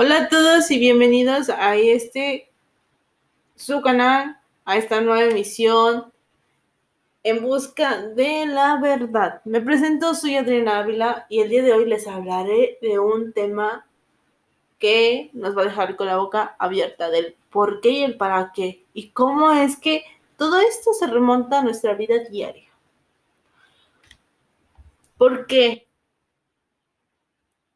Hola 0.00 0.16
a 0.18 0.28
todos 0.28 0.70
y 0.70 0.78
bienvenidos 0.78 1.48
a 1.50 1.74
este 1.74 2.48
su 3.56 3.82
canal, 3.82 4.38
a 4.64 4.76
esta 4.76 5.00
nueva 5.00 5.24
emisión 5.24 6.12
en 7.24 7.42
busca 7.42 8.00
de 8.02 8.46
la 8.46 8.78
verdad. 8.80 9.40
Me 9.44 9.60
presento, 9.60 10.14
soy 10.14 10.36
Adriana 10.36 10.78
Ávila 10.78 11.26
y 11.28 11.40
el 11.40 11.48
día 11.48 11.64
de 11.64 11.72
hoy 11.72 11.84
les 11.86 12.06
hablaré 12.06 12.78
de 12.80 13.00
un 13.00 13.32
tema 13.32 13.88
que 14.78 15.30
nos 15.32 15.58
va 15.58 15.62
a 15.62 15.64
dejar 15.64 15.96
con 15.96 16.06
la 16.06 16.18
boca 16.18 16.54
abierta 16.60 17.10
del 17.10 17.34
por 17.50 17.80
qué 17.80 17.90
y 17.90 18.04
el 18.04 18.16
para 18.16 18.52
qué 18.54 18.84
y 18.94 19.08
cómo 19.08 19.50
es 19.50 19.76
que 19.76 20.04
todo 20.36 20.60
esto 20.60 20.92
se 20.92 21.08
remonta 21.08 21.58
a 21.58 21.64
nuestra 21.64 21.94
vida 21.94 22.20
diaria. 22.30 22.70
¿Por 25.16 25.48
qué? 25.48 25.87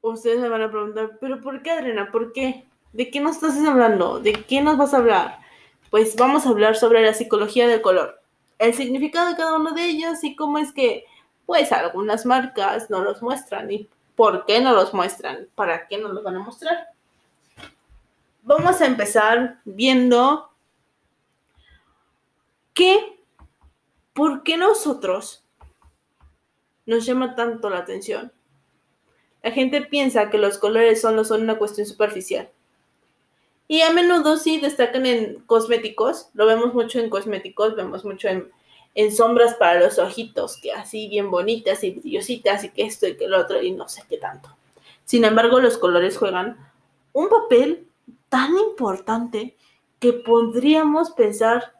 Ustedes 0.02 0.41
me 0.41 0.48
van 0.48 0.62
a 0.62 0.70
preguntar, 0.70 1.16
pero 1.20 1.41
¿por 1.41 1.62
qué, 1.62 1.70
Adriana? 1.70 2.11
¿Por 2.11 2.33
qué? 2.33 2.66
¿De 2.92 3.11
qué 3.11 3.20
nos 3.20 3.37
estás 3.37 3.56
hablando? 3.65 4.19
¿De 4.20 4.33
qué 4.33 4.61
nos 4.61 4.77
vas 4.77 4.92
a 4.92 4.98
hablar? 4.98 5.38
Pues 5.91 6.16
vamos 6.16 6.45
a 6.45 6.51
hablar 6.51 6.77
sobre 6.77 7.02
la 7.02 7.15
psicología 7.15 7.66
del 7.69 7.80
color, 7.80 8.20
el 8.59 8.75
significado 8.75 9.30
de 9.30 9.37
cada 9.37 9.56
uno 9.56 9.73
de 9.73 9.84
ellos 9.87 10.23
y 10.25 10.37
cómo 10.37 10.59
es 10.59 10.73
que, 10.73 11.05
pues, 11.47 11.73
algunas 11.73 12.27
marcas 12.27 12.91
no 12.91 13.02
los 13.02 13.23
muestran 13.23 13.70
y 13.70 13.88
por 14.16 14.45
qué 14.45 14.61
no 14.61 14.73
los 14.73 14.92
muestran, 14.92 15.48
para 15.55 15.87
qué 15.88 15.98
no 15.98 16.09
los 16.09 16.23
van 16.23 16.37
a 16.37 16.41
mostrar. 16.41 16.89
Vamos 18.42 18.80
a 18.80 18.87
empezar 18.87 19.61
viendo 19.64 20.50
qué, 22.75 23.19
por 24.12 24.42
qué 24.42 24.56
nosotros 24.56 25.45
nos 26.86 27.06
llama 27.06 27.34
tanto 27.36 27.70
la 27.70 27.78
atención 27.78 28.33
la 29.43 29.51
gente 29.51 29.83
piensa 29.83 30.31
que 30.31 30.39
los 30.39 30.59
colores 30.59 31.01
solo 31.01 31.25
son 31.25 31.43
una 31.43 31.59
cuestión 31.59 31.87
superficial. 31.87 32.48
Y 33.69 33.81
a 33.81 33.93
menudo 33.93 34.37
sí 34.37 34.61
destacan 34.61 35.07
en 35.07 35.41
cosméticos, 35.47 36.29
lo 36.35 36.47
vemos 36.47 36.75
mucho 36.75 36.98
en 36.98 37.11
cosméticos, 37.11 37.75
vemos 37.75 38.05
mucho 38.05 38.29
en, 38.29 38.51
sombras 39.13 39.55
para 39.55 39.81
los 39.81 39.98
ojitos, 39.98 40.59
que 40.59 40.73
así 40.73 41.09
bien 41.09 41.31
bonitas 41.31 41.83
y 41.83 41.93
brillositas 41.93 42.65
y 42.65 42.70
que 42.70 42.83
esto 42.83 43.09
y 43.09 43.17
que 43.17 43.27
lo 43.27 43.41
otro 43.41 43.63
y 43.63 43.73
no 43.73 43.89
sé 43.89 44.03
qué 44.09 44.19
tanto. 44.19 44.55
Sin 45.05 45.25
embargo, 45.25 45.59
los 45.61 45.79
colores 45.79 46.19
juegan 46.19 46.59
un 47.15 47.29
papel 47.31 47.87
tan 48.29 48.57
importante 48.59 49.57
que 49.98 50.13
podríamos 50.13 51.11
pensar 51.13 51.75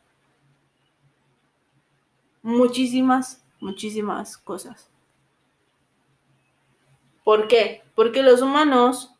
muchísimas, 2.43 3.45
muchísimas 3.61 4.39
cosas. 4.39 4.92
¿Por 7.25 7.49
qué? 7.49 7.83
Porque 7.95 8.23
los 8.23 8.43
humanos 8.43 9.15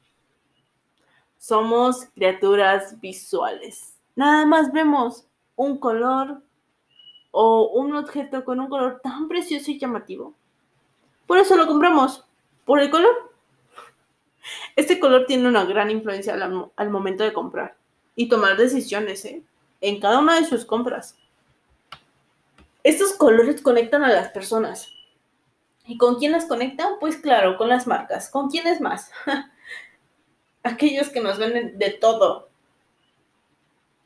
somos 1.39 2.07
criaturas 2.15 3.01
visuales. 3.01 3.95
Nada 4.15 4.47
más 4.47 4.73
vemos 4.73 5.27
un 5.57 5.79
color 5.79 6.43
o 7.31 7.71
un 7.75 7.95
objeto 7.97 8.45
con 8.45 8.61
un 8.61 8.69
color 8.69 9.01
tan 9.03 9.29
precioso 9.29 9.71
y 9.71 9.79
llamativo. 9.79 10.35
Por 11.27 11.39
eso 11.39 11.57
lo 11.57 11.67
compramos, 11.67 12.25
por 12.65 12.81
el 12.81 12.91
color. 12.91 13.33
Este 14.77 14.99
color 14.99 15.27
tiene 15.27 15.49
una 15.49 15.65
gran 15.65 15.91
influencia 15.91 16.35
al, 16.35 16.91
momento 16.91 17.25
de 17.25 17.33
comprar 17.33 17.77
y 18.17 18.29
tomar 18.29 18.57
decisiones 18.57 19.25
¿eh? 19.25 19.43
en 19.81 20.01
cada 20.01 20.19
una 20.19 20.41
de 20.41 20.47
sus 20.47 20.65
compras. 20.65 21.17
Estos 22.83 23.13
colores 23.15 23.63
conectan 23.63 24.03
a 24.03 24.13
las 24.13 24.29
personas 24.29 24.93
¿Y 25.93 25.99
con 25.99 26.15
quién 26.15 26.33
las 26.33 26.47
conectan? 26.47 26.95
Pues 27.01 27.19
claro, 27.19 27.59
con 27.59 27.69
las 27.69 27.87
marcas. 27.87 28.31
¿Con 28.31 28.49
quiénes 28.49 28.81
más? 28.81 29.11
Aquellos 30.63 31.11
que 31.11 31.21
nos 31.21 31.37
venden 31.37 31.79
de 31.79 31.91
todo. 31.91 32.49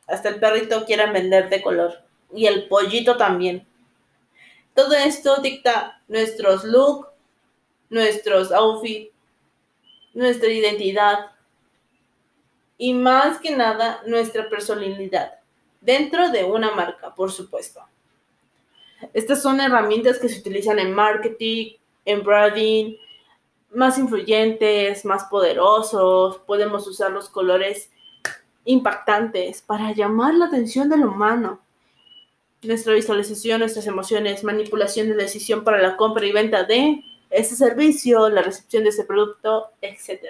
Hasta 0.09 0.31
el 0.31 0.41
perrito 0.41 0.85
quieran 0.85 1.13
vender 1.13 1.49
de 1.49 1.63
color. 1.63 2.03
Y 2.35 2.47
el 2.47 2.67
pollito 2.67 3.17
también. 3.17 3.69
Todo 4.75 4.95
esto 4.95 5.37
dicta 5.37 6.03
nuestros 6.09 6.65
looks, 6.65 7.09
nuestros 7.89 8.51
outfits, 8.51 9.15
nuestra 10.13 10.49
identidad 10.49 11.31
y 12.79 12.95
más 12.95 13.39
que 13.39 13.55
nada 13.55 14.03
nuestra 14.07 14.51
personalidad 14.51 15.39
dentro 15.81 16.31
de 16.31 16.43
una 16.43 16.73
marca, 16.73 17.15
por 17.15 17.31
supuesto. 17.31 17.81
Estas 19.17 19.41
son 19.41 19.63
herramientas 19.63 20.19
que 20.19 20.29
se 20.29 20.41
utilizan 20.41 20.79
en 20.79 20.93
marketing, 20.93 21.73
en 22.05 22.23
branding, 22.23 22.97
más 23.73 23.97
influyentes, 23.97 25.07
más 25.07 25.25
poderosos. 25.25 26.37
Podemos 26.41 26.87
usar 26.87 27.13
los 27.13 27.31
colores 27.31 27.91
impactantes 28.67 29.63
para 29.63 29.93
llamar 29.93 30.35
la 30.35 30.45
atención 30.45 30.91
del 30.91 31.07
humano. 31.07 31.61
Nuestra 32.61 32.93
visualización, 32.93 33.61
nuestras 33.61 33.87
emociones, 33.87 34.45
manipulación 34.45 35.09
de 35.09 35.15
decisión 35.15 35.65
para 35.65 35.81
la 35.81 35.97
compra 35.97 36.27
y 36.27 36.33
venta 36.33 36.65
de 36.65 37.03
ese 37.31 37.57
servicio, 37.57 38.29
la 38.29 38.43
recepción 38.43 38.83
de 38.83 38.91
ese 38.91 39.05
producto, 39.05 39.71
etc. 39.81 40.27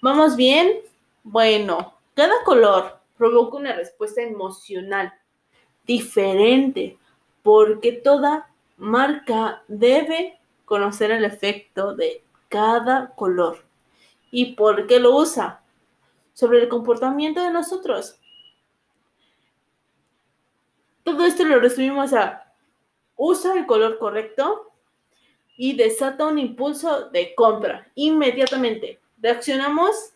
¿Vamos 0.00 0.36
bien? 0.36 0.82
Bueno, 1.24 1.94
cada 2.14 2.44
color 2.44 3.00
provoca 3.18 3.56
una 3.56 3.74
respuesta 3.74 4.22
emocional 4.22 5.12
diferente 5.84 6.99
porque 7.42 7.92
toda 7.92 8.50
marca 8.76 9.62
debe 9.68 10.38
conocer 10.64 11.10
el 11.10 11.24
efecto 11.24 11.94
de 11.94 12.24
cada 12.48 13.14
color. 13.14 13.64
¿Y 14.30 14.54
por 14.54 14.86
qué 14.86 15.00
lo 15.00 15.16
usa? 15.16 15.62
Sobre 16.32 16.62
el 16.62 16.68
comportamiento 16.68 17.42
de 17.42 17.50
nosotros. 17.50 18.18
Todo 21.02 21.24
esto 21.24 21.44
lo 21.44 21.58
resumimos 21.58 22.12
a 22.12 22.50
usa 23.16 23.54
el 23.54 23.66
color 23.66 23.98
correcto 23.98 24.72
y 25.56 25.74
desata 25.74 26.26
un 26.26 26.38
impulso 26.38 27.10
de 27.10 27.34
compra 27.34 27.86
inmediatamente. 27.94 28.98
Reaccionamos 29.18 30.14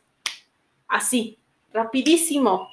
así, 0.89 1.39
rapidísimo. 1.73 2.71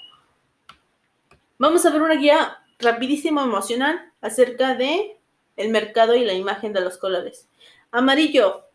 Vamos 1.58 1.86
a 1.86 1.90
ver 1.90 2.02
una 2.02 2.16
guía 2.16 2.61
rapidísimo 2.82 3.42
emocional 3.42 4.12
acerca 4.22 4.76
de 4.76 5.18
el 5.58 5.70
mercado 5.70 6.16
y 6.16 6.26
la 6.26 6.34
imagen 6.34 6.74
de 6.74 6.82
los 6.82 6.98
colores. 6.98 7.48
Amarillo, 7.92 8.66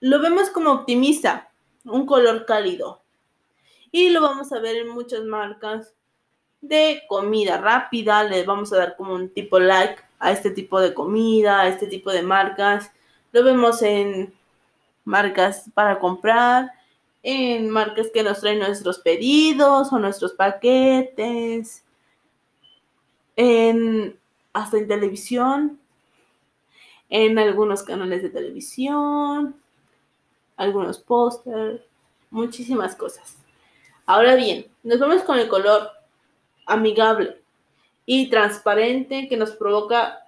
lo 0.00 0.20
vemos 0.20 0.50
como 0.50 0.72
optimista, 0.72 1.50
un 1.84 2.06
color 2.06 2.46
cálido. 2.46 3.02
Y 3.92 4.10
lo 4.10 4.22
vamos 4.22 4.52
a 4.52 4.60
ver 4.60 4.76
en 4.76 4.88
muchas 4.88 5.24
marcas 5.24 5.94
de 6.60 7.02
comida 7.08 7.58
rápida. 7.58 8.24
Les 8.24 8.46
vamos 8.46 8.72
a 8.72 8.78
dar 8.78 8.96
como 8.96 9.14
un 9.14 9.30
tipo 9.30 9.58
like 9.58 10.00
a 10.18 10.32
este 10.32 10.50
tipo 10.50 10.80
de 10.80 10.94
comida, 10.94 11.60
a 11.60 11.68
este 11.68 11.86
tipo 11.86 12.10
de 12.10 12.22
marcas. 12.22 12.90
Lo 13.32 13.42
vemos 13.44 13.82
en 13.82 14.32
marcas 15.04 15.64
para 15.74 15.98
comprar, 15.98 16.70
en 17.22 17.68
marcas 17.70 18.08
que 18.12 18.22
nos 18.22 18.40
traen 18.40 18.60
nuestros 18.60 18.98
pedidos 18.98 19.92
o 19.92 19.98
nuestros 19.98 20.32
paquetes, 20.32 21.84
en 23.40 24.20
hasta 24.52 24.76
en 24.76 24.86
televisión, 24.86 25.80
en 27.08 27.38
algunos 27.38 27.82
canales 27.82 28.22
de 28.22 28.28
televisión, 28.28 29.56
algunos 30.58 30.98
pósters, 30.98 31.80
muchísimas 32.30 32.94
cosas. 32.94 33.38
Ahora 34.04 34.34
bien, 34.34 34.66
nos 34.82 34.98
vamos 34.98 35.22
con 35.22 35.38
el 35.38 35.48
color 35.48 35.88
amigable 36.66 37.40
y 38.04 38.28
transparente 38.28 39.26
que 39.26 39.38
nos 39.38 39.52
provoca 39.52 40.18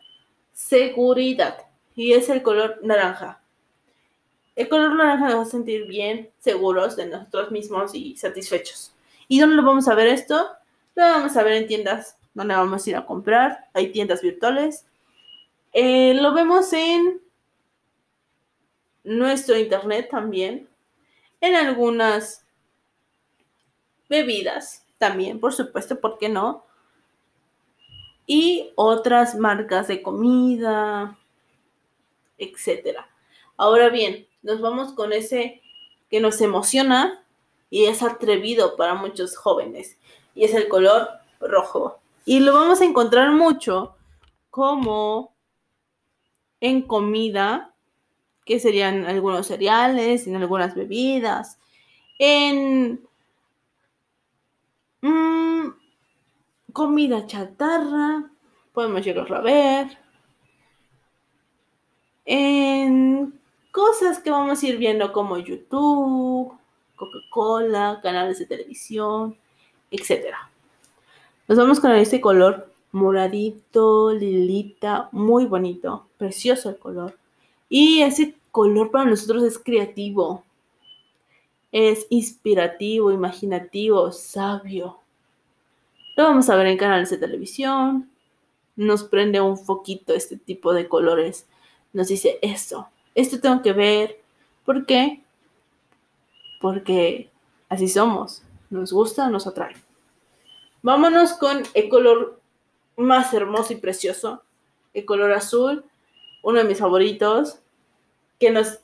seguridad 0.54 1.66
y 1.94 2.14
es 2.14 2.30
el 2.30 2.42
color 2.42 2.78
naranja. 2.82 3.42
El 4.56 4.70
color 4.70 4.94
naranja 4.94 5.26
nos 5.26 5.36
va 5.36 5.42
a 5.42 5.44
sentir 5.44 5.86
bien, 5.86 6.30
seguros 6.38 6.96
de 6.96 7.06
nosotros 7.08 7.50
mismos 7.50 7.94
y 7.94 8.16
satisfechos. 8.16 8.94
¿Y 9.28 9.38
dónde 9.38 9.56
lo 9.56 9.64
vamos 9.64 9.86
a 9.88 9.94
ver 9.94 10.06
esto? 10.06 10.48
Lo 10.94 11.02
vamos 11.02 11.36
a 11.36 11.42
ver 11.42 11.54
en 11.54 11.66
tiendas 11.66 12.16
donde 12.34 12.54
vamos 12.54 12.86
a 12.86 12.90
ir 12.90 12.96
a 12.96 13.06
comprar. 13.06 13.68
Hay 13.74 13.92
tiendas 13.92 14.22
virtuales. 14.22 14.86
Eh, 15.72 16.14
lo 16.14 16.32
vemos 16.34 16.72
en 16.72 17.20
nuestro 19.04 19.56
internet 19.56 20.08
también. 20.10 20.68
En 21.40 21.54
algunas 21.54 22.44
bebidas 24.08 24.86
también, 24.98 25.40
por 25.40 25.52
supuesto, 25.52 26.00
¿por 26.00 26.18
qué 26.18 26.28
no? 26.28 26.64
Y 28.26 28.70
otras 28.76 29.34
marcas 29.34 29.88
de 29.88 30.02
comida, 30.02 31.18
etcétera. 32.38 33.08
Ahora 33.56 33.88
bien, 33.88 34.26
nos 34.42 34.60
vamos 34.60 34.92
con 34.92 35.12
ese 35.12 35.60
que 36.10 36.20
nos 36.20 36.40
emociona 36.40 37.24
y 37.70 37.86
es 37.86 38.02
atrevido 38.02 38.76
para 38.76 38.94
muchos 38.94 39.36
jóvenes 39.36 39.96
y 40.34 40.44
es 40.44 40.54
el 40.54 40.68
color 40.68 41.08
rojo. 41.40 42.01
Y 42.24 42.40
lo 42.40 42.54
vamos 42.54 42.80
a 42.80 42.84
encontrar 42.84 43.32
mucho 43.32 43.96
como 44.50 45.34
en 46.60 46.82
comida, 46.82 47.74
que 48.44 48.60
serían 48.60 49.06
algunos 49.06 49.46
cereales, 49.46 50.26
en 50.26 50.36
algunas 50.36 50.74
bebidas, 50.74 51.58
en 52.18 53.00
mm, 55.00 55.68
comida 56.72 57.26
chatarra, 57.26 58.30
podemos 58.72 59.04
llegar 59.04 59.32
a 59.32 59.40
ver, 59.40 59.98
en 62.24 63.40
cosas 63.72 64.20
que 64.20 64.30
vamos 64.30 64.62
a 64.62 64.66
ir 64.66 64.78
viendo 64.78 65.12
como 65.12 65.38
YouTube, 65.38 66.56
Coca-Cola, 66.94 68.00
canales 68.02 68.38
de 68.38 68.46
televisión, 68.46 69.36
etc. 69.90 70.51
Nos 71.52 71.58
vamos 71.58 71.80
con 71.80 71.92
este 71.92 72.18
color 72.18 72.72
moradito, 72.92 74.10
lilita, 74.10 75.10
muy 75.12 75.44
bonito, 75.44 76.06
precioso 76.16 76.70
el 76.70 76.78
color. 76.78 77.18
Y 77.68 78.00
ese 78.00 78.36
color 78.50 78.90
para 78.90 79.10
nosotros 79.10 79.42
es 79.42 79.58
creativo, 79.58 80.44
es 81.70 82.06
inspirativo, 82.08 83.12
imaginativo, 83.12 84.10
sabio. 84.12 84.96
Lo 86.16 86.24
vamos 86.24 86.48
a 86.48 86.56
ver 86.56 86.68
en 86.68 86.78
canales 86.78 87.10
de 87.10 87.18
televisión. 87.18 88.10
Nos 88.74 89.04
prende 89.04 89.42
un 89.42 89.58
foquito 89.58 90.14
este 90.14 90.38
tipo 90.38 90.72
de 90.72 90.88
colores. 90.88 91.46
Nos 91.92 92.08
dice 92.08 92.38
esto, 92.40 92.88
esto 93.14 93.40
tengo 93.40 93.60
que 93.60 93.74
ver. 93.74 94.22
¿Por 94.64 94.86
qué? 94.86 95.20
Porque 96.62 97.28
así 97.68 97.88
somos. 97.88 98.42
Nos 98.70 98.90
gusta, 98.90 99.28
nos 99.28 99.46
atrae. 99.46 99.91
Vámonos 100.82 101.34
con 101.34 101.62
el 101.74 101.88
color 101.88 102.40
más 102.96 103.32
hermoso 103.32 103.72
y 103.72 103.76
precioso, 103.76 104.42
el 104.92 105.04
color 105.04 105.32
azul, 105.32 105.84
uno 106.42 106.58
de 106.58 106.64
mis 106.64 106.78
favoritos, 106.78 107.60
que 108.40 108.50
nos 108.50 108.80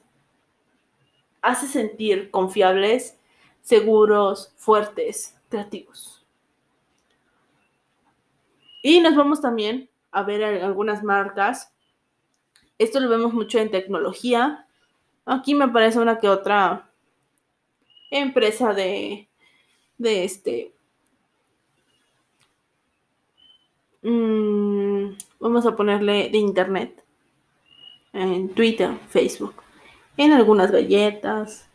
hace 1.43 1.67
sentir 1.67 2.31
confiables, 2.31 3.19
seguros, 3.62 4.53
fuertes, 4.56 5.37
creativos. 5.49 6.25
Y 8.83 9.00
nos 9.00 9.17
vamos 9.17 9.41
también 9.41 9.91
a 10.12 10.23
ver 10.23 10.45
algunas 10.62 11.03
marcas. 11.03 11.73
Esto 12.79 13.00
lo 13.00 13.09
vemos 13.09 13.35
mucho 13.35 13.59
en 13.59 13.73
tecnología. 13.73 14.69
Aquí 15.27 15.55
me 15.55 15.69
parece 15.69 15.99
una 15.99 16.19
que 16.19 16.29
otra 16.29 16.91
empresa 18.11 18.73
de, 18.73 19.29
de 19.99 20.25
este. 20.25 20.77
Mm, 24.03 25.11
vamos 25.41 25.67
a 25.67 25.77
ponerle 25.77 26.31
de 26.31 26.39
internet. 26.39 27.05
En 28.12 28.49
Twitter, 28.50 28.99
Facebook 29.09 29.55
en 30.19 30.33
algunas 30.33 30.71
galletas, 30.71 31.67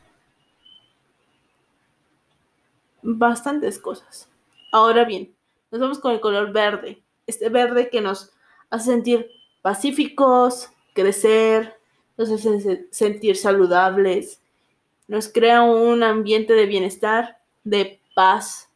bastantes 3.02 3.80
cosas. 3.80 4.30
Ahora 4.72 5.06
bien, 5.06 5.34
nos 5.72 5.81
vamos 5.81 6.00
con 6.00 6.12
el 6.12 6.20
color 6.20 6.52
verde, 6.52 7.02
este 7.25 7.50
verde 7.50 7.90
que 7.90 8.02
nos 8.02 8.31
hace 8.70 8.92
sentir 8.92 9.31
pacíficos, 9.62 10.70
crecer, 10.94 11.78
nos 12.18 12.30
hace 12.30 12.86
sentir 12.92 13.38
saludables, 13.38 14.42
nos 15.08 15.30
crea 15.30 15.64
un 15.64 16.04
ambiente 16.04 16.54
de 16.54 16.66
bienestar, 16.66 17.38
de 17.64 18.02
paz, 18.14 18.70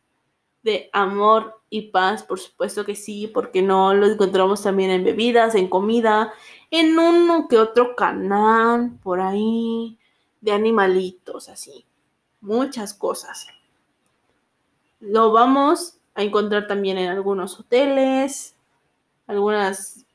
de 0.68 0.90
amor 0.92 1.62
y 1.70 1.92
paz, 1.92 2.24
por 2.24 2.40
supuesto 2.42 2.84
que 2.84 2.94
sí, 2.94 3.28
porque 3.28 3.62
no 3.62 3.94
lo 3.94 4.06
encontramos 4.06 4.64
también 4.64 4.92
en 4.92 5.06
bebidas, 5.06 5.56
en 5.56 5.70
comida, 5.70 6.34
en 6.72 7.00
uno 7.00 7.48
que 7.48 7.58
otro 7.58 7.96
canal 7.96 8.92
por 9.02 9.22
ahí 9.22 9.98
de 10.42 10.52
animalitos, 10.52 11.48
así. 11.48 11.86
Muchas 12.42 12.94
cosas. 12.94 13.48
Lo 15.00 15.32
vamos 15.32 16.00
a 16.16 16.24
encontrar 16.24 16.68
también 16.68 16.98
en 16.98 17.08
algunos 17.08 17.58
hoteles, 17.58 18.58
algunas 19.26 20.06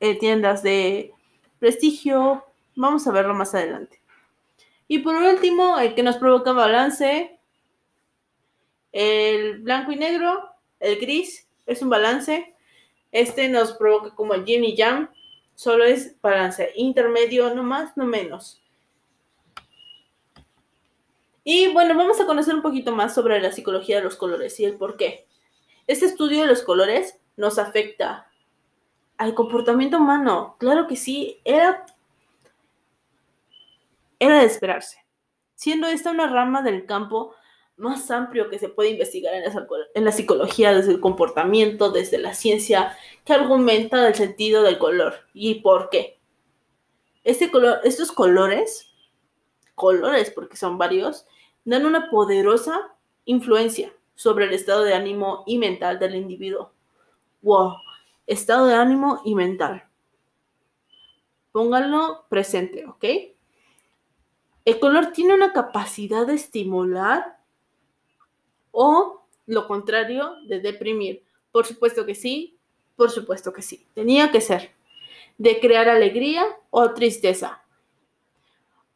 eh, 0.00 0.18
tiendas 0.18 0.62
de 0.62 1.14
prestigio. 1.58 2.44
Vamos 2.76 3.06
a 3.06 3.12
verlo 3.12 3.32
más 3.32 3.54
adelante. 3.54 4.02
Y 4.86 4.98
por 4.98 5.14
último, 5.14 5.78
el 5.78 5.94
que 5.94 6.02
nos 6.02 6.18
provoca 6.18 6.52
balance, 6.52 7.39
el 8.92 9.58
blanco 9.58 9.92
y 9.92 9.96
negro, 9.96 10.50
el 10.80 10.98
gris, 10.98 11.48
es 11.66 11.82
un 11.82 11.90
balance. 11.90 12.54
Este 13.12 13.48
nos 13.48 13.72
provoca 13.72 14.14
como 14.14 14.34
el 14.34 14.44
yin 14.44 14.64
y 14.64 14.76
yang, 14.76 15.10
solo 15.54 15.84
es 15.84 16.20
balance 16.20 16.72
intermedio, 16.76 17.54
no 17.54 17.62
más, 17.62 17.96
no 17.96 18.04
menos. 18.04 18.62
Y 21.42 21.72
bueno, 21.72 21.96
vamos 21.96 22.20
a 22.20 22.26
conocer 22.26 22.54
un 22.54 22.62
poquito 22.62 22.94
más 22.94 23.14
sobre 23.14 23.40
la 23.40 23.52
psicología 23.52 23.96
de 23.96 24.04
los 24.04 24.16
colores 24.16 24.58
y 24.60 24.64
el 24.64 24.76
por 24.76 24.96
qué. 24.96 25.26
Este 25.86 26.06
estudio 26.06 26.42
de 26.42 26.46
los 26.46 26.62
colores 26.62 27.18
nos 27.36 27.58
afecta 27.58 28.30
al 29.16 29.34
comportamiento 29.34 29.98
humano. 29.98 30.56
Claro 30.58 30.86
que 30.86 30.96
sí, 30.96 31.40
era, 31.44 31.84
era 34.18 34.40
de 34.40 34.46
esperarse. 34.46 35.04
Siendo 35.54 35.88
esta 35.88 36.10
una 36.10 36.26
rama 36.26 36.62
del 36.62 36.86
campo 36.86 37.34
más 37.80 38.10
amplio 38.10 38.48
que 38.48 38.58
se 38.58 38.68
puede 38.68 38.90
investigar 38.90 39.34
en 39.34 40.04
la, 40.04 40.12
psicología, 40.12 40.72
desde 40.72 40.92
el 40.92 41.00
comportamiento, 41.00 41.90
desde 41.90 42.18
la 42.18 42.34
ciencia, 42.34 42.96
que 43.24 43.32
argumenta 43.32 44.06
el 44.06 44.14
sentido 44.14 44.62
del 44.62 44.78
color 44.78 45.14
y 45.34 45.56
por 45.56 45.90
qué. 45.90 46.20
Este 47.24 47.50
color, 47.50 47.80
estos 47.84 48.12
colores, 48.12 48.92
colores 49.74 50.30
porque 50.30 50.56
son 50.56 50.78
varios, 50.78 51.26
dan 51.64 51.86
una 51.86 52.10
poderosa 52.10 52.94
influencia 53.24 53.92
sobre 54.14 54.44
el 54.44 54.52
estado 54.52 54.84
de 54.84 54.94
ánimo 54.94 55.44
y 55.46 55.58
mental 55.58 55.98
del 55.98 56.14
individuo. 56.14 56.72
Wow, 57.42 57.76
estado 58.26 58.66
de 58.66 58.74
ánimo 58.74 59.22
y 59.24 59.34
mental. 59.34 59.84
Pónganlo 61.52 62.26
presente, 62.28 62.86
¿ok? 62.86 63.04
El 64.64 64.78
color 64.78 65.12
tiene 65.12 65.34
una 65.34 65.52
capacidad 65.52 66.26
de 66.26 66.34
estimular 66.34 67.39
o 68.72 69.26
lo 69.46 69.66
contrario 69.66 70.36
de 70.46 70.60
deprimir. 70.60 71.22
Por 71.52 71.66
supuesto 71.66 72.06
que 72.06 72.14
sí, 72.14 72.58
por 72.96 73.10
supuesto 73.10 73.52
que 73.52 73.62
sí. 73.62 73.86
Tenía 73.94 74.30
que 74.30 74.40
ser. 74.40 74.72
De 75.38 75.58
crear 75.60 75.88
alegría 75.88 76.44
o 76.70 76.92
tristeza. 76.92 77.62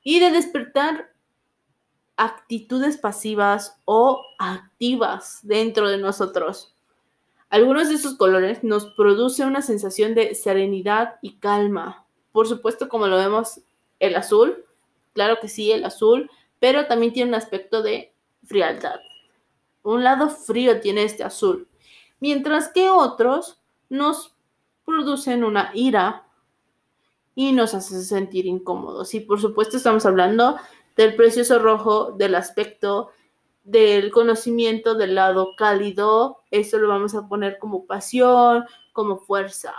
Y 0.02 0.20
de 0.20 0.30
despertar 0.30 1.10
actitudes 2.16 2.98
pasivas 2.98 3.80
o 3.84 4.24
activas 4.38 5.40
dentro 5.42 5.88
de 5.88 5.98
nosotros. 5.98 6.74
Algunos 7.48 7.88
de 7.88 7.94
esos 7.94 8.14
colores 8.14 8.62
nos 8.62 8.86
producen 8.94 9.48
una 9.48 9.62
sensación 9.62 10.14
de 10.14 10.34
serenidad 10.34 11.16
y 11.22 11.36
calma. 11.36 12.04
Por 12.32 12.48
supuesto, 12.48 12.88
como 12.88 13.06
lo 13.06 13.16
vemos, 13.16 13.60
el 14.00 14.16
azul, 14.16 14.64
claro 15.12 15.38
que 15.40 15.48
sí, 15.48 15.70
el 15.72 15.84
azul, 15.84 16.30
pero 16.58 16.86
también 16.86 17.12
tiene 17.12 17.30
un 17.30 17.36
aspecto 17.36 17.82
de 17.82 18.12
frialdad. 18.44 19.00
Un 19.84 20.02
lado 20.02 20.28
frío 20.30 20.80
tiene 20.80 21.04
este 21.04 21.22
azul, 21.22 21.68
mientras 22.18 22.68
que 22.68 22.88
otros 22.88 23.62
nos 23.88 24.34
producen 24.84 25.44
una 25.44 25.70
ira 25.74 26.26
y 27.34 27.52
nos 27.52 27.74
hacen 27.74 28.02
sentir 28.02 28.46
incómodos. 28.46 29.14
Y 29.14 29.20
por 29.20 29.40
supuesto 29.40 29.76
estamos 29.76 30.06
hablando 30.06 30.56
del 30.96 31.14
precioso 31.16 31.58
rojo, 31.58 32.12
del 32.12 32.34
aspecto, 32.34 33.10
del 33.62 34.10
conocimiento 34.10 34.94
del 34.94 35.14
lado 35.16 35.54
cálido. 35.56 36.38
Eso 36.50 36.78
lo 36.78 36.88
vamos 36.88 37.14
a 37.14 37.28
poner 37.28 37.58
como 37.58 37.86
pasión, 37.86 38.64
como 38.92 39.18
fuerza. 39.18 39.74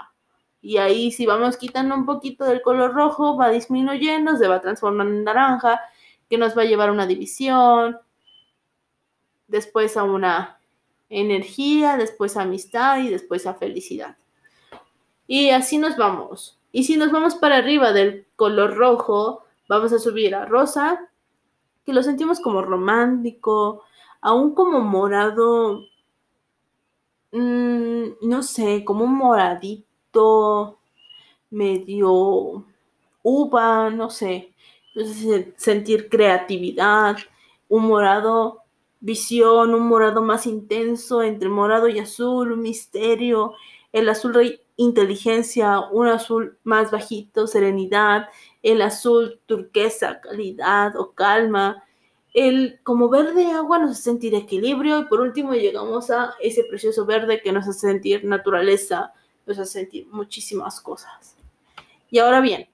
Y 0.61 0.77
ahí 0.77 1.11
si 1.11 1.25
vamos 1.25 1.57
quitando 1.57 1.95
un 1.95 2.05
poquito 2.05 2.45
del 2.45 2.61
color 2.61 2.93
rojo, 2.93 3.37
va 3.37 3.49
disminuyendo, 3.49 4.37
se 4.37 4.47
va 4.47 4.61
transformando 4.61 5.13
en 5.15 5.23
naranja, 5.23 5.79
que 6.29 6.37
nos 6.37 6.57
va 6.57 6.63
a 6.63 6.65
llevar 6.65 6.89
a 6.89 6.91
una 6.91 7.07
división, 7.07 7.97
después 9.47 9.97
a 9.97 10.03
una 10.03 10.59
energía, 11.09 11.97
después 11.97 12.37
a 12.37 12.43
amistad 12.43 12.99
y 12.99 13.09
después 13.09 13.45
a 13.45 13.53
felicidad. 13.53 14.17
Y 15.27 15.49
así 15.49 15.77
nos 15.77 15.97
vamos. 15.97 16.59
Y 16.71 16.83
si 16.83 16.97
nos 16.97 17.11
vamos 17.11 17.35
para 17.35 17.57
arriba 17.57 17.93
del 17.93 18.27
color 18.35 18.75
rojo, 18.75 19.43
vamos 19.69 19.93
a 19.93 19.99
subir 19.99 20.35
a 20.35 20.45
rosa, 20.45 21.09
que 21.85 21.93
lo 21.93 22.03
sentimos 22.03 22.39
como 22.39 22.61
romántico, 22.61 23.83
aún 24.21 24.53
como 24.53 24.81
morado, 24.81 25.81
mm, 27.31 28.03
no 28.21 28.43
sé, 28.43 28.83
como 28.83 29.05
un 29.05 29.15
moradito, 29.15 30.79
medio 31.49 32.65
uva, 33.23 33.89
no 33.89 34.09
sé. 34.09 34.53
Sentir 35.57 36.09
creatividad, 36.09 37.17
un 37.69 37.87
morado 37.87 38.64
visión, 39.05 39.75
un 39.75 39.87
morado 39.87 40.23
más 40.23 40.47
intenso 40.47 41.21
entre 41.21 41.47
morado 41.47 41.87
y 41.87 41.99
azul, 41.99 42.51
un 42.51 42.61
misterio, 42.61 43.53
el 43.93 44.09
azul 44.09 44.59
inteligencia, 44.77 45.79
un 45.79 46.07
azul 46.07 46.57
más 46.63 46.89
bajito, 46.89 47.45
serenidad, 47.45 48.27
el 48.63 48.81
azul 48.81 49.39
turquesa, 49.45 50.21
calidad 50.21 50.97
o 50.97 51.11
calma, 51.11 51.83
el 52.33 52.79
como 52.81 53.07
verde 53.07 53.45
agua 53.51 53.77
nos 53.77 53.91
hace 53.91 54.01
sentir 54.01 54.33
equilibrio 54.33 55.01
y 55.01 55.05
por 55.05 55.21
último 55.21 55.53
llegamos 55.53 56.09
a 56.09 56.33
ese 56.41 56.63
precioso 56.63 57.05
verde 57.05 57.41
que 57.43 57.51
nos 57.51 57.67
hace 57.67 57.81
sentir 57.81 58.25
naturaleza, 58.25 59.13
nos 59.45 59.59
hace 59.59 59.81
sentir 59.81 60.07
muchísimas 60.07 60.81
cosas. 60.81 61.37
Y 62.09 62.17
ahora 62.17 62.41
bien, 62.41 62.67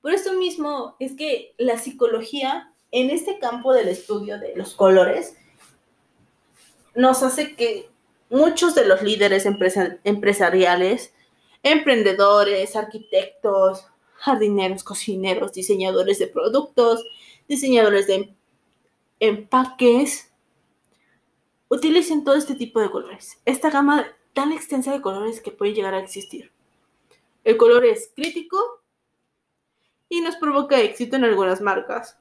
por 0.00 0.12
esto 0.12 0.32
mismo 0.34 0.94
es 1.00 1.14
que 1.16 1.54
la 1.58 1.76
psicología 1.76 2.73
en 2.94 3.10
este 3.10 3.40
campo 3.40 3.72
del 3.72 3.88
estudio 3.88 4.38
de 4.38 4.54
los 4.54 4.74
colores 4.74 5.36
nos 6.94 7.24
hace 7.24 7.56
que 7.56 7.90
muchos 8.30 8.76
de 8.76 8.86
los 8.86 9.02
líderes 9.02 9.46
empresariales, 10.04 11.12
emprendedores, 11.64 12.76
arquitectos, 12.76 13.88
jardineros, 14.14 14.84
cocineros, 14.84 15.52
diseñadores 15.52 16.20
de 16.20 16.28
productos, 16.28 17.04
diseñadores 17.48 18.06
de 18.06 18.32
empaques, 19.18 20.30
utilicen 21.68 22.22
todo 22.22 22.36
este 22.36 22.54
tipo 22.54 22.78
de 22.78 22.92
colores. 22.92 23.40
Esta 23.44 23.70
gama 23.70 24.06
tan 24.34 24.52
extensa 24.52 24.92
de 24.92 25.02
colores 25.02 25.40
que 25.40 25.50
puede 25.50 25.74
llegar 25.74 25.94
a 25.94 26.00
existir. 26.00 26.52
El 27.42 27.56
color 27.56 27.84
es 27.84 28.12
crítico 28.14 28.56
y 30.08 30.20
nos 30.20 30.36
provoca 30.36 30.80
éxito 30.80 31.16
en 31.16 31.24
algunas 31.24 31.60
marcas. 31.60 32.18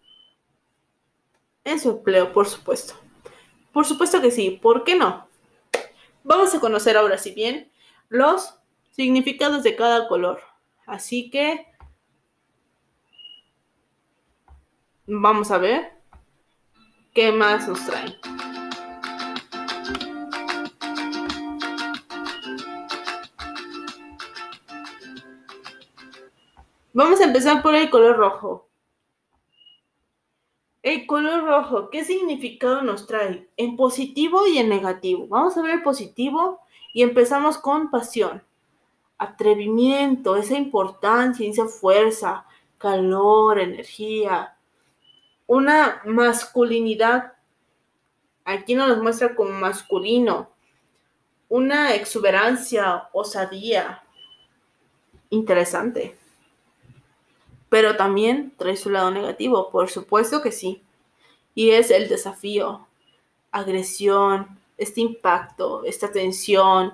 En 1.65 1.79
su 1.79 1.91
empleo, 1.91 2.34
por 2.34 2.48
supuesto. 2.48 2.96
Por 3.72 3.86
supuesto 3.86 4.22
que 4.22 4.32
sí, 4.32 4.51
¿por 4.62 4.84
qué 4.84 4.96
no? 4.96 5.27
Vamos 6.24 6.53
a 6.53 6.60
conocer 6.60 6.98
ahora, 6.98 7.17
si 7.17 7.32
bien, 7.32 7.72
los 8.10 8.55
significados 8.91 9.63
de 9.63 9.75
cada 9.75 10.08
color. 10.08 10.41
Así 10.86 11.29
que 11.29 11.65
vamos 15.05 15.51
a 15.51 15.58
ver 15.58 15.93
qué 17.13 17.32
más 17.32 17.67
nos 17.67 17.86
trae. 17.86 18.20
Vamos 26.96 27.20
a 27.22 27.24
empezar 27.24 27.63
por 27.63 27.74
el 27.74 27.89
color 27.89 28.17
rojo. 28.17 28.70
El 30.84 31.08
color 31.08 31.46
rojo, 31.46 31.90
¿qué 31.90 32.04
significado 32.04 32.82
nos 32.82 33.08
trae? 33.08 33.48
En 33.56 33.78
positivo 33.78 34.46
y 34.46 34.58
en 34.58 34.68
negativo. 34.68 35.28
Vamos 35.30 35.56
a 35.56 35.62
ver 35.62 35.75
el 35.75 35.82
positivo 35.82 36.60
y 36.92 37.04
empezamos 37.04 37.58
con 37.58 37.90
pasión, 37.90 38.44
atrevimiento, 39.18 40.36
esa 40.36 40.58
importancia, 40.58 41.50
esa 41.50 41.68
fuerza, 41.68 42.46
calor, 42.78 43.60
energía, 43.60 44.58
una 45.48 46.02
masculinidad. 46.04 47.32
Aquí 48.44 48.75
nos 48.75 49.02
muestra 49.02 49.36
como 49.36 49.52
masculino, 49.52 50.50
una 51.48 51.96
exuberancia, 51.96 53.08
osadía. 53.13 54.04
Interesante 55.30 56.23
pero 57.74 57.96
también 57.96 58.53
trae 58.56 58.77
su 58.77 58.92
lado 58.92 59.10
negativo, 59.10 59.72
por 59.72 59.89
supuesto 59.89 60.44
que 60.44 60.51
sí. 60.51 60.84
Y 61.56 61.72
es 61.72 61.89
el 61.89 62.08
desafío, 62.08 62.86
agresión, 63.51 64.60
este 64.77 65.01
impacto, 65.01 65.84
esta 65.84 66.12
tensión, 66.12 66.94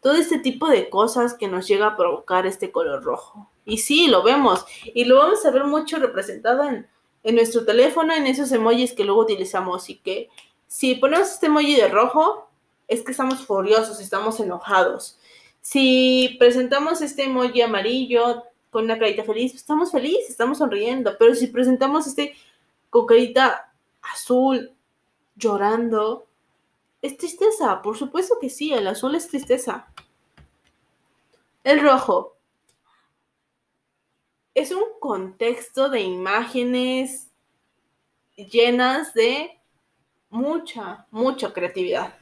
todo 0.00 0.14
este 0.14 0.38
tipo 0.38 0.68
de 0.68 0.88
cosas 0.88 1.34
que 1.34 1.48
nos 1.48 1.68
llega 1.68 1.88
a 1.88 1.96
provocar 1.98 2.46
este 2.46 2.72
color 2.72 3.04
rojo. 3.04 3.50
Y 3.66 3.76
sí, 3.76 4.08
lo 4.08 4.22
vemos, 4.22 4.64
y 4.86 5.04
lo 5.04 5.18
vamos 5.18 5.44
a 5.44 5.50
ver 5.50 5.64
mucho 5.64 5.98
representado 5.98 6.64
en, 6.64 6.86
nuestro 7.34 7.66
teléfono, 7.66 8.14
en 8.14 8.26
esos 8.26 8.50
emojis 8.52 8.94
que 8.94 9.04
luego 9.04 9.20
utilizamos 9.20 9.90
y 9.90 9.96
que 9.96 10.30
si 10.66 10.94
ponemos 10.94 11.28
este 11.28 11.48
emoji 11.48 11.76
de 11.76 11.88
rojo, 11.88 12.48
es 12.88 13.02
que 13.02 13.10
estamos 13.10 13.44
furiosos, 13.44 14.00
estamos 14.00 14.40
enojados. 14.40 15.18
Si 15.60 16.36
presentamos 16.38 17.02
este 17.02 17.24
emoji 17.24 17.60
amarillo, 17.60 18.44
con 18.76 18.84
una 18.84 18.98
carita 18.98 19.24
feliz, 19.24 19.52
pues, 19.52 19.62
estamos 19.62 19.90
felices, 19.90 20.28
estamos 20.28 20.58
sonriendo, 20.58 21.16
pero 21.18 21.34
si 21.34 21.46
presentamos 21.46 22.06
este 22.06 22.36
con 22.90 23.06
carita 23.06 23.72
azul, 24.02 24.70
llorando, 25.34 26.26
es 27.00 27.16
tristeza, 27.16 27.80
por 27.80 27.96
supuesto 27.96 28.36
que 28.38 28.50
sí, 28.50 28.74
el 28.74 28.86
azul 28.86 29.14
es 29.14 29.28
tristeza. 29.28 29.86
El 31.64 31.80
rojo 31.80 32.36
es 34.54 34.72
un 34.72 34.84
contexto 35.00 35.88
de 35.88 36.02
imágenes 36.02 37.28
llenas 38.36 39.14
de 39.14 39.58
mucha, 40.28 41.06
mucha 41.10 41.54
creatividad, 41.54 42.14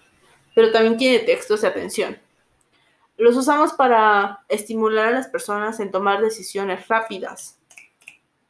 pero 0.55 0.71
también 0.71 0.99
tiene 0.99 1.19
textos 1.19 1.63
de 1.63 1.67
atención. 1.67 2.24
Los 3.17 3.37
usamos 3.37 3.73
para 3.73 4.45
estimular 4.49 5.09
a 5.09 5.13
las 5.13 5.29
personas 5.29 5.79
en 5.79 5.93
tomar 5.93 6.21
decisiones 6.21 6.89
rápidas, 6.89 7.59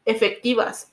efectivas, 0.04 0.90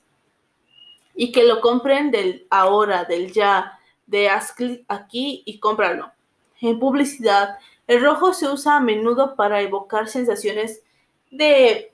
y 1.14 1.32
que 1.32 1.44
lo 1.44 1.60
compren 1.60 2.10
del 2.10 2.46
ahora, 2.50 3.04
del 3.04 3.32
ya, 3.32 3.78
de 4.06 4.28
haz 4.28 4.52
clic 4.52 4.84
aquí 4.88 5.42
y 5.46 5.58
cómpralo. 5.58 6.12
En 6.60 6.78
publicidad, 6.78 7.58
el 7.86 8.02
rojo 8.02 8.32
se 8.34 8.48
usa 8.48 8.76
a 8.76 8.80
menudo 8.80 9.36
para 9.36 9.60
evocar 9.62 10.08
sensaciones 10.08 10.82
de... 11.30 11.92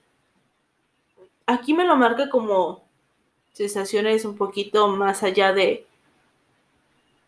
Aquí 1.47 1.73
me 1.73 1.85
lo 1.85 1.97
marca 1.97 2.29
como 2.29 2.85
sensaciones 3.53 4.25
un 4.25 4.37
poquito 4.37 4.89
más 4.89 5.23
allá 5.23 5.53
de 5.53 5.87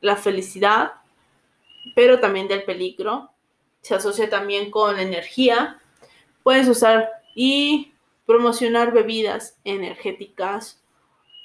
la 0.01 0.17
felicidad, 0.17 0.93
pero 1.95 2.21
también 2.21 2.49
del 2.49 2.65
peligro 2.65 3.31
se 3.83 3.95
asocia 3.95 4.29
también 4.29 4.71
con 4.71 4.99
energía. 4.99 5.81
Puedes 6.43 6.69
usar 6.69 7.11
y 7.35 7.93
promocionar 8.27 8.93
bebidas 8.93 9.59
energéticas, 9.65 10.81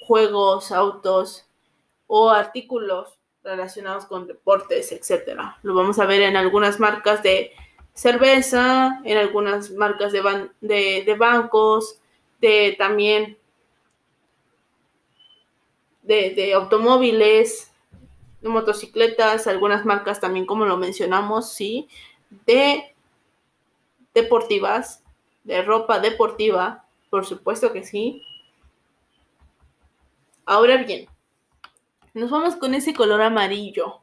juegos, 0.06 0.72
autos 0.72 1.46
o 2.06 2.30
artículos 2.30 3.18
relacionados 3.42 4.06
con 4.06 4.26
deportes, 4.26 4.92
etc. 4.92 5.38
Lo 5.62 5.74
vamos 5.74 5.98
a 5.98 6.06
ver 6.06 6.22
en 6.22 6.36
algunas 6.36 6.80
marcas 6.80 7.22
de 7.22 7.52
cerveza, 7.94 9.00
en 9.04 9.16
algunas 9.16 9.70
marcas 9.70 10.12
de, 10.12 10.52
de, 10.60 11.14
bancos, 11.14 11.98
de 12.40 12.74
también 12.78 13.38
de, 16.02 16.30
de 16.30 16.54
automóviles, 16.54 17.72
de 18.42 18.48
motocicletas, 18.48 19.46
algunas 19.46 19.84
marcas 19.84 20.20
también 20.20 20.44
como 20.44 20.66
lo 20.66 20.76
mencionamos, 20.76 21.52
sí, 21.52 21.88
de 22.30 22.94
deportivas, 24.14 25.02
de 25.44 25.62
ropa 25.62 26.00
deportiva, 26.00 26.84
por 27.10 27.26
supuesto 27.26 27.72
que 27.72 27.84
sí. 27.84 28.22
Ahora 30.44 30.78
bien, 30.78 31.06
nos 32.14 32.30
vamos 32.30 32.56
con 32.56 32.74
ese 32.74 32.94
color 32.94 33.20
amarillo. 33.20 34.00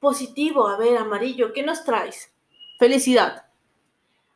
Positivo, 0.00 0.68
a 0.68 0.76
ver, 0.76 0.96
amarillo, 0.96 1.52
¿qué 1.52 1.62
nos 1.62 1.84
traes? 1.84 2.32
Felicidad, 2.78 3.46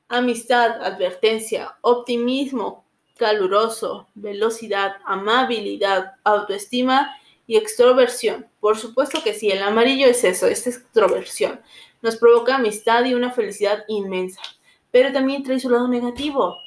amistad, 0.09 0.83
advertencia, 0.83 1.77
optimismo, 1.81 2.85
caluroso, 3.17 4.09
velocidad, 4.15 4.97
amabilidad, 5.05 6.15
autoestima 6.25 7.17
y 7.47 7.57
extroversión. 7.57 8.47
Por 8.61 8.77
supuesto 8.77 9.23
que 9.23 9.35
sí, 9.35 9.51
el 9.51 9.63
amarillo 9.63 10.07
es 10.09 10.25
eso, 10.25 10.47
es 10.47 10.67
extroversión 10.67 11.61
nos 12.03 12.17
provoca 12.17 12.57
amistad 12.57 13.05
y 13.05 13.15
una 13.15 13.31
felicidad 13.31 13.85
inmensa, 13.89 14.41
pero 14.91 15.13
también 15.13 15.43
trae 15.43 15.61
su 15.61 15.71
lado 15.71 15.89
negativo. 15.89 16.59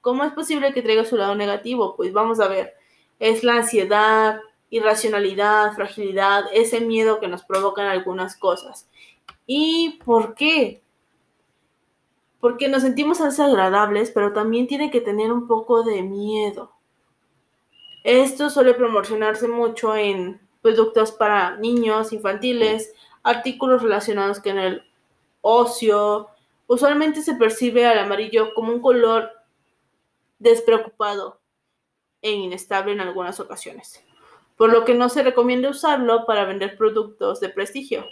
¿Cómo 0.00 0.24
es 0.24 0.32
posible 0.32 0.72
que 0.72 0.82
traiga 0.82 1.04
su 1.04 1.16
lado 1.16 1.34
negativo? 1.34 1.96
Pues 1.96 2.12
vamos 2.12 2.40
a 2.40 2.48
ver, 2.48 2.74
es 3.18 3.42
la 3.42 3.56
ansiedad, 3.56 4.40
irracionalidad, 4.68 5.72
fragilidad, 5.72 6.44
ese 6.52 6.80
miedo 6.80 7.20
que 7.20 7.28
nos 7.28 7.44
provocan 7.44 7.86
algunas 7.86 8.36
cosas. 8.36 8.88
¿Y 9.46 10.00
por 10.04 10.34
qué? 10.34 10.82
Porque 12.40 12.68
nos 12.68 12.82
sentimos 12.82 13.22
desagradables, 13.22 14.10
pero 14.10 14.32
también 14.32 14.66
tiene 14.66 14.90
que 14.90 15.00
tener 15.00 15.32
un 15.32 15.46
poco 15.46 15.84
de 15.84 16.02
miedo. 16.02 16.72
Esto 18.02 18.50
suele 18.50 18.74
promocionarse 18.74 19.48
mucho 19.48 19.96
en 19.96 20.40
productos 20.60 21.12
para 21.12 21.56
niños, 21.56 22.12
infantiles, 22.12 22.92
artículos 23.24 23.82
relacionados 23.82 24.38
con 24.40 24.58
el 24.58 24.84
ocio. 25.40 26.28
Usualmente 26.68 27.22
se 27.22 27.34
percibe 27.34 27.86
al 27.86 27.98
amarillo 27.98 28.54
como 28.54 28.72
un 28.72 28.80
color 28.80 29.32
despreocupado 30.38 31.40
e 32.22 32.30
inestable 32.30 32.92
en 32.92 33.00
algunas 33.00 33.40
ocasiones, 33.40 34.02
por 34.56 34.70
lo 34.70 34.84
que 34.84 34.94
no 34.94 35.08
se 35.08 35.22
recomienda 35.22 35.68
usarlo 35.68 36.24
para 36.26 36.44
vender 36.44 36.76
productos 36.76 37.40
de 37.40 37.48
prestigio 37.48 38.06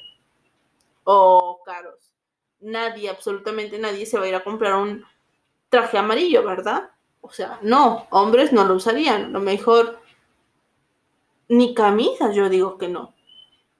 o 1.04 1.60
caros. 1.64 2.12
Nadie, 2.60 3.08
absolutamente 3.08 3.78
nadie 3.78 4.06
se 4.06 4.18
va 4.18 4.24
a 4.24 4.28
ir 4.28 4.34
a 4.34 4.44
comprar 4.44 4.74
un 4.74 5.04
traje 5.68 5.98
amarillo, 5.98 6.44
¿verdad? 6.44 6.90
O 7.22 7.30
sea, 7.30 7.58
no, 7.62 8.06
hombres 8.10 8.52
no 8.52 8.64
lo 8.64 8.74
usarían. 8.74 9.32
Lo 9.32 9.40
mejor 9.40 9.98
Ni 11.48 11.74
camisas, 11.74 12.34
yo 12.34 12.48
digo 12.48 12.78
que 12.78 12.88
no. 12.88 13.14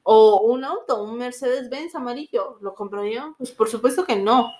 O 0.03 0.41
un 0.41 0.65
auto, 0.65 1.03
un 1.03 1.17
Mercedes-Benz 1.17 1.95
amarillo, 1.95 2.59
¿lo 2.61 2.75
compraría? 2.75 3.33
Pues 3.39 3.51
por 3.51 3.69
supuesto 3.69 4.05
que 4.05 4.17
no. 4.17 4.53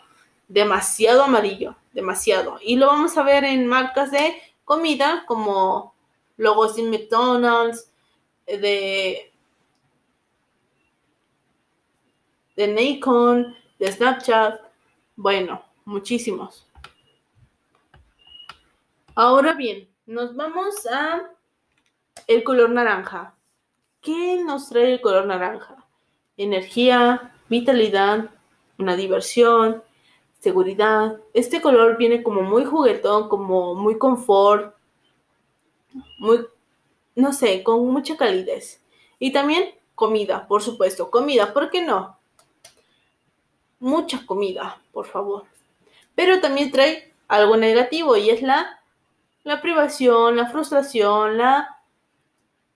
Demasiado 0.49 1.25
amarillo, 1.25 1.77
demasiado. 1.93 2.59
Y 2.61 2.77
lo 2.77 2.87
vamos 2.87 3.17
a 3.17 3.23
ver 3.23 3.45
en 3.45 3.67
marcas 3.67 4.11
de 4.11 4.37
comida 4.65 5.25
como 5.27 5.95
logos 6.37 6.77
de 6.77 6.83
McDonald's, 6.85 7.91
de, 8.47 9.33
de 12.57 12.69
Nikon, 12.69 13.57
de 13.79 13.93
Snapchat. 13.93 14.61
Bueno, 15.17 15.65
muchísimos. 15.85 16.67
Ahora 19.15 19.55
bien, 19.55 19.89
nos 20.07 20.35
vamos 20.35 20.87
a 20.87 21.31
el 22.27 22.45
color 22.45 22.71
naranja. 22.71 23.35
¿Qué 24.03 24.43
nos 24.45 24.69
trae 24.69 24.95
el 24.95 25.01
color 25.01 25.27
naranja? 25.27 25.77
Energía, 26.37 27.37
vitalidad, 27.49 28.31
una 28.77 28.97
diversión, 28.97 29.85
seguridad. 30.41 31.21
Este 31.35 31.63
color 31.63 31.97
viene 31.97 32.25
como 32.25 32.43
muy 32.43 32.65
juguetón, 32.65 33.29
como 33.29 33.77
muy 33.77 33.99
confort, 33.99 34.75
muy, 36.19 36.45
no 37.15 37.33
sé, 37.33 37.63
con 37.63 37.87
mucha 37.87 38.17
calidez. 38.17 38.83
Y 39.21 39.31
también 39.31 39.73
comida, 39.95 40.49
por 40.49 40.63
supuesto, 40.63 41.09
comida, 41.09 41.53
¿por 41.53 41.71
qué 41.71 41.83
no? 41.83 42.19
Mucha 43.79 44.27
comida, 44.27 44.83
por 44.91 45.07
favor. 45.07 45.45
Pero 46.17 46.41
también 46.41 46.73
trae 46.73 47.15
algo 47.29 47.57
negativo 47.57 48.17
y 48.17 48.31
es 48.31 48.43
la, 48.43 48.83
la 49.45 49.63
privación, 49.63 50.37
la 50.37 50.51
frustración, 50.51 51.39
la 51.39 51.82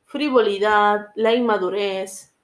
frivolidad, 0.07 1.09
la 1.15 1.35
inmadurez. 1.35 2.35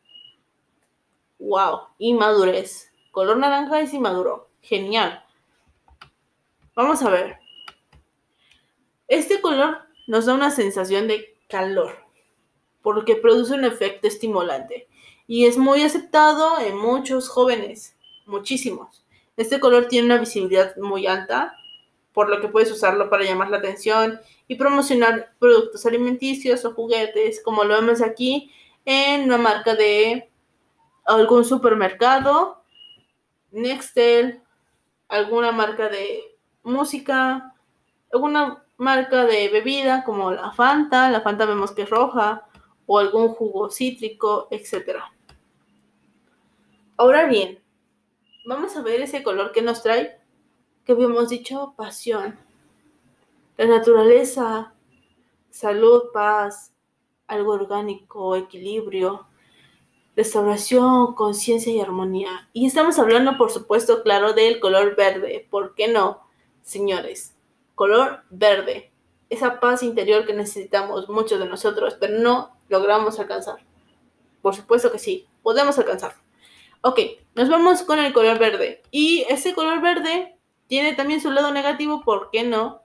Wow, 1.39 1.89
inmadurez. 1.99 2.93
Color 3.11 3.39
naranja 3.39 3.81
es 3.81 3.95
inmaduro. 3.95 4.51
Genial. 4.61 5.25
Vamos 6.75 7.03
a 7.03 7.11
ver. 7.11 7.39
Este 9.09 9.41
color 9.41 9.79
nos 10.07 10.27
da 10.27 10.35
una 10.35 10.51
sensación 10.51 11.09
de 11.09 11.37
calor 11.49 11.97
porque 12.83 13.17
produce 13.17 13.55
un 13.55 13.65
efecto 13.65 14.09
estimulante 14.09 14.89
y 15.27 15.47
es 15.47 15.57
muy 15.57 15.83
aceptado 15.83 16.59
en 16.59 16.77
muchos 16.77 17.29
jóvenes, 17.29 17.97
muchísimos. 18.27 19.05
Este 19.37 19.61
color 19.61 19.87
tiene 19.89 20.07
una 20.07 20.19
visibilidad 20.19 20.77
muy 20.77 21.07
alta, 21.07 21.55
por 22.13 22.29
lo 22.29 22.41
que 22.41 22.49
puedes 22.49 22.71
usarlo 22.71 23.09
para 23.09 23.25
llamar 23.25 23.51
la 23.51 23.59
atención 23.59 24.21
y 24.53 24.55
promocionar 24.55 25.33
productos 25.39 25.87
alimenticios 25.87 26.63
o 26.67 26.75
juguetes, 26.75 27.43
como 27.43 27.65
lo 27.65 27.75
vemos 27.75 28.03
aquí 28.03 28.53
en 28.85 29.23
una 29.23 29.39
marca 29.39 29.75
de 29.75 30.31
algún 31.07 31.47
supermercado, 31.47 32.63
Nextel, 33.51 34.43
alguna 35.09 35.51
marca 35.53 35.89
de 35.89 36.37
música, 36.65 37.55
alguna 38.13 38.63
marca 38.77 39.25
de 39.25 39.49
bebida 39.49 40.05
como 40.05 40.33
la 40.33 40.53
Fanta, 40.53 41.11
la 41.11 41.23
Fanta 41.23 41.47
vemos 41.47 41.73
que 41.73 41.83
es 41.83 41.91
roja, 41.91 42.47
o 42.85 42.99
algún 42.99 43.29
jugo 43.29 43.71
cítrico, 43.71 44.49
etc. 44.51 44.99
Ahora 46.99 47.25
bien, 47.25 47.59
vamos 48.45 48.77
a 48.77 48.83
ver 48.83 49.01
ese 49.01 49.23
color 49.23 49.53
que 49.53 49.63
nos 49.63 49.83
trae, 49.83 50.21
que 50.85 50.93
habíamos 50.93 51.31
dicho 51.31 51.73
pasión. 51.75 52.39
La 53.57 53.67
naturaleza, 53.67 54.75
salud, 55.51 56.05
paz, 56.13 56.73
algo 57.27 57.53
orgánico, 57.53 58.35
equilibrio, 58.35 59.27
restauración, 60.17 61.15
conciencia 61.15 61.73
y 61.73 61.81
armonía. 61.81 62.49
Y 62.53 62.67
estamos 62.67 62.99
hablando, 62.99 63.37
por 63.37 63.51
supuesto, 63.51 64.03
claro, 64.03 64.33
del 64.33 64.61
color 64.61 64.97
verde. 64.97 65.47
¿Por 65.51 65.75
qué 65.75 65.89
no, 65.89 66.27
señores? 66.63 67.35
Color 67.75 68.23
verde. 68.31 68.93
Esa 69.31 69.61
paz 69.61 69.83
interior 69.83 70.27
que 70.27 70.35
necesitamos 70.35 71.09
muchos 71.09 71.39
de 71.39 71.47
nosotros, 71.47 71.97
pero 71.99 72.19
no 72.19 72.57
logramos 72.69 73.19
alcanzar. 73.19 73.57
Por 74.43 74.55
supuesto 74.55 74.91
que 74.91 74.99
sí, 74.99 75.27
podemos 75.43 75.79
alcanzarlo. 75.79 76.21
Ok, 76.83 76.99
nos 77.35 77.49
vamos 77.49 77.83
con 77.83 77.99
el 77.99 78.13
color 78.13 78.39
verde. 78.39 78.83
Y 78.91 79.25
ese 79.29 79.55
color 79.55 79.81
verde 79.81 80.37
tiene 80.67 80.95
también 80.95 81.21
su 81.21 81.31
lado 81.31 81.53
negativo, 81.53 82.03
¿por 82.03 82.31
qué 82.31 82.43
no? 82.43 82.82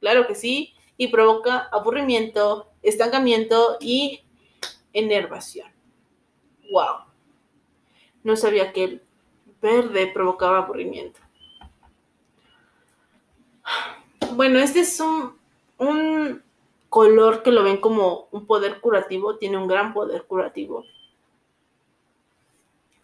Claro 0.00 0.26
que 0.26 0.34
sí, 0.34 0.74
y 0.96 1.08
provoca 1.08 1.68
aburrimiento, 1.72 2.70
estancamiento 2.82 3.76
y 3.80 4.22
enervación. 4.92 5.68
¡Wow! 6.70 7.06
No 8.24 8.36
sabía 8.36 8.72
que 8.72 8.84
el 8.84 9.02
verde 9.60 10.08
provocaba 10.08 10.58
aburrimiento. 10.58 11.20
Bueno, 14.32 14.58
este 14.58 14.80
es 14.80 15.00
un, 15.00 16.42
color 16.88 17.42
que 17.42 17.50
lo 17.50 17.62
ven 17.62 17.78
como 17.78 18.28
un 18.30 18.46
poder 18.46 18.80
curativo, 18.80 19.36
tiene 19.36 19.58
un 19.58 19.66
gran 19.66 19.92
poder 19.92 20.24
curativo. 20.24 20.84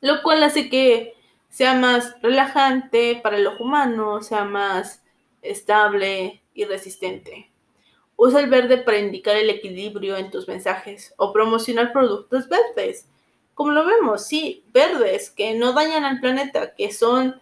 Lo 0.01 0.23
cual 0.23 0.43
hace 0.43 0.71
que 0.71 1.15
sea 1.51 1.75
más 1.75 2.17
relajante 2.23 3.21
para 3.23 3.37
el 3.37 3.47
ojo 3.47 3.65
humano, 3.65 4.23
sea 4.23 4.45
más 4.45 5.05
estable 5.43 6.42
y 6.55 6.65
resistente. 6.65 7.51
Usa 8.17 8.41
el 8.41 8.51
verde 8.51 8.79
para 8.79 8.99
indicar 8.99 9.37
el 9.37 9.51
equilibrio 9.51 10.17
en 10.17 10.31
tus 10.31 10.47
mensajes 10.47 11.15
o 11.17 11.33
promocionar 11.33 11.93
productos 11.93 12.49
verdes. 12.49 13.09
Como 13.55 13.73
lo 13.73 13.85
vemos, 13.85 14.27
sí, 14.27 14.65
verdes 14.73 15.31
que 15.31 15.55
no 15.55 15.73
dañan 15.73 16.05
al 16.05 16.21
planeta, 16.21 16.75
que 16.75 16.93
son 16.93 17.41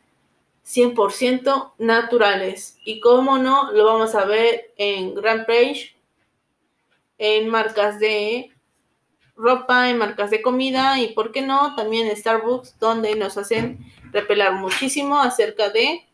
100% 0.64 1.72
naturales. 1.78 2.78
Y 2.84 3.00
como 3.00 3.38
no, 3.38 3.72
lo 3.72 3.84
vamos 3.84 4.14
a 4.14 4.24
ver 4.24 4.72
en 4.76 5.14
Grand 5.14 5.46
Prix, 5.46 5.94
en 7.18 7.48
marcas 7.48 7.98
de 7.98 8.52
ropa, 9.36 9.90
en 9.90 9.98
marcas 9.98 10.30
de 10.30 10.42
comida 10.42 11.00
y, 11.00 11.08
¿por 11.08 11.32
qué 11.32 11.42
no?, 11.42 11.74
también 11.74 12.06
en 12.06 12.16
Starbucks, 12.16 12.78
donde 12.78 13.14
nos 13.16 13.36
hacen 13.36 13.78
repelar 14.12 14.54
muchísimo 14.54 15.20
acerca 15.20 15.70
de 15.70 16.06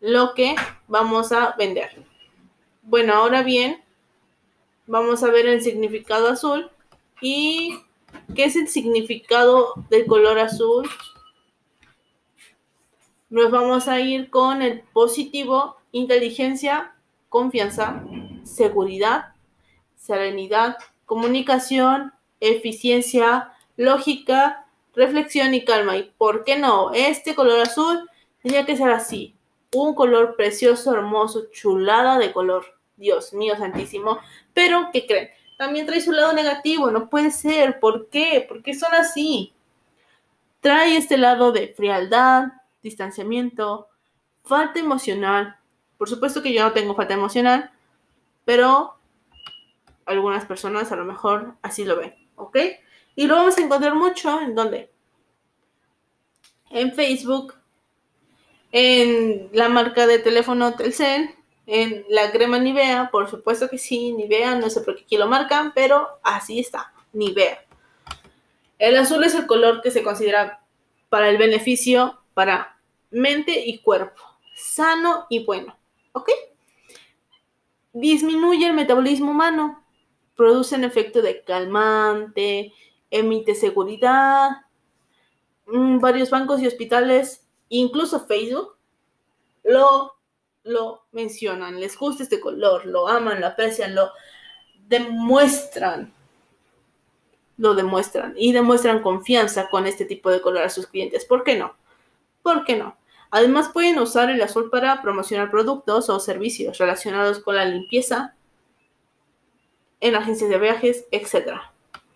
lo 0.00 0.34
que 0.34 0.54
vamos 0.88 1.32
a 1.32 1.54
vender. 1.56 2.04
Bueno, 2.88 3.14
ahora 3.14 3.42
bien, 3.42 3.82
vamos 4.86 5.24
a 5.24 5.30
ver 5.32 5.48
el 5.48 5.60
significado 5.60 6.28
azul 6.28 6.70
y 7.20 7.80
qué 8.36 8.44
es 8.44 8.54
el 8.54 8.68
significado 8.68 9.74
del 9.90 10.06
color 10.06 10.38
azul. 10.38 10.88
Nos 13.28 13.50
vamos 13.50 13.88
a 13.88 13.98
ir 13.98 14.30
con 14.30 14.62
el 14.62 14.82
positivo, 14.92 15.78
inteligencia, 15.90 16.94
confianza, 17.28 18.04
seguridad, 18.44 19.34
serenidad, 19.96 20.76
comunicación, 21.06 22.12
eficiencia, 22.38 23.52
lógica, 23.76 24.64
reflexión 24.94 25.54
y 25.54 25.64
calma. 25.64 25.96
¿Y 25.96 26.04
por 26.16 26.44
qué 26.44 26.56
no? 26.56 26.92
Este 26.94 27.34
color 27.34 27.58
azul 27.62 28.08
tenía 28.44 28.64
que 28.64 28.76
ser 28.76 28.90
así. 28.90 29.34
Un 29.74 29.96
color 29.96 30.36
precioso, 30.36 30.94
hermoso, 30.94 31.46
chulada 31.50 32.20
de 32.20 32.32
color. 32.32 32.75
Dios 32.96 33.32
mío 33.32 33.56
santísimo. 33.56 34.18
Pero, 34.52 34.90
¿qué 34.92 35.06
creen? 35.06 35.30
También 35.58 35.86
trae 35.86 36.00
su 36.00 36.12
lado 36.12 36.32
negativo. 36.32 36.90
No 36.90 37.08
puede 37.08 37.30
ser. 37.30 37.80
¿Por 37.80 38.08
qué? 38.08 38.44
¿Por 38.46 38.62
qué 38.62 38.74
son 38.74 38.94
así? 38.94 39.54
Trae 40.60 40.96
este 40.96 41.16
lado 41.16 41.52
de 41.52 41.68
frialdad, 41.68 42.48
distanciamiento, 42.82 43.88
falta 44.44 44.80
emocional. 44.80 45.56
Por 45.98 46.08
supuesto 46.08 46.42
que 46.42 46.52
yo 46.52 46.62
no 46.62 46.72
tengo 46.72 46.94
falta 46.94 47.14
emocional, 47.14 47.70
pero 48.44 48.98
algunas 50.04 50.44
personas 50.44 50.92
a 50.92 50.96
lo 50.96 51.04
mejor 51.04 51.54
así 51.62 51.84
lo 51.84 51.96
ven, 51.96 52.14
¿ok? 52.36 52.56
Y 53.16 53.26
lo 53.26 53.36
vamos 53.36 53.58
a 53.58 53.62
encontrar 53.62 53.94
mucho 53.94 54.40
en 54.40 54.54
donde? 54.54 54.90
En 56.70 56.92
Facebook, 56.94 57.54
en 58.72 59.48
la 59.52 59.68
marca 59.68 60.06
de 60.06 60.18
teléfono 60.18 60.74
Telcel, 60.74 61.34
en 61.66 62.04
la 62.08 62.30
crema 62.30 62.58
Nivea, 62.58 63.10
por 63.10 63.28
supuesto 63.28 63.68
que 63.68 63.78
sí, 63.78 64.12
Nivea, 64.12 64.54
no 64.54 64.70
sé 64.70 64.80
por 64.82 64.94
qué 64.94 65.02
aquí 65.02 65.16
lo 65.16 65.26
marcan, 65.26 65.72
pero 65.74 66.08
así 66.22 66.60
está, 66.60 66.92
Nivea. 67.12 67.64
El 68.78 68.96
azul 68.96 69.24
es 69.24 69.34
el 69.34 69.46
color 69.46 69.82
que 69.82 69.90
se 69.90 70.02
considera 70.02 70.62
para 71.08 71.28
el 71.28 71.38
beneficio 71.38 72.20
para 72.34 72.78
mente 73.10 73.66
y 73.66 73.78
cuerpo, 73.78 74.22
sano 74.54 75.26
y 75.28 75.44
bueno, 75.44 75.76
¿ok? 76.12 76.30
Disminuye 77.92 78.66
el 78.66 78.74
metabolismo 78.74 79.30
humano, 79.30 79.82
produce 80.36 80.76
un 80.76 80.84
efecto 80.84 81.22
de 81.22 81.42
calmante, 81.42 82.72
emite 83.10 83.54
seguridad. 83.54 84.66
Mm, 85.66 85.98
varios 85.98 86.30
bancos 86.30 86.60
y 86.60 86.66
hospitales, 86.66 87.46
incluso 87.68 88.26
Facebook, 88.26 88.76
lo, 89.64 90.15
lo 90.66 91.04
mencionan. 91.12 91.80
Les 91.80 91.96
gusta 91.96 92.22
este 92.22 92.40
color, 92.40 92.86
lo 92.86 93.08
aman, 93.08 93.40
lo 93.40 93.46
aprecian, 93.46 93.94
lo 93.94 94.10
demuestran. 94.88 96.12
lo 97.58 97.74
demuestran 97.74 98.34
y 98.36 98.52
demuestran 98.52 99.02
confianza 99.02 99.68
con 99.70 99.86
este 99.86 100.04
tipo 100.04 100.30
de 100.30 100.40
color 100.40 100.62
a 100.64 100.70
sus 100.70 100.86
clientes. 100.86 101.24
¿Por 101.24 101.42
qué 101.42 101.56
no? 101.56 101.74
¿Por 102.42 102.64
qué 102.64 102.76
no? 102.76 102.96
Además 103.30 103.70
pueden 103.70 103.98
usar 103.98 104.30
el 104.30 104.40
azul 104.42 104.70
para 104.70 105.02
promocionar 105.02 105.50
productos 105.50 106.08
o 106.10 106.20
servicios 106.20 106.78
relacionados 106.78 107.40
con 107.40 107.56
la 107.56 107.64
limpieza 107.64 108.34
en 110.00 110.14
agencias 110.14 110.50
de 110.50 110.58
viajes, 110.58 111.06
etc. 111.10 111.60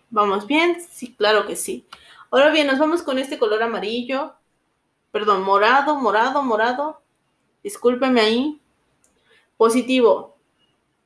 ¿Vamos 0.09 0.47
bien? 0.47 0.77
Sí, 0.89 1.15
claro 1.15 1.47
que 1.47 1.55
sí. 1.55 1.85
Ahora 2.29 2.51
bien, 2.51 2.67
nos 2.67 2.79
vamos 2.79 3.01
con 3.01 3.17
este 3.17 3.37
color 3.39 3.61
amarillo, 3.63 4.35
perdón, 5.11 5.43
morado, 5.43 5.95
morado, 5.95 6.43
morado. 6.43 7.00
Discúlpeme 7.63 8.21
ahí. 8.21 8.61
Positivo. 9.57 10.37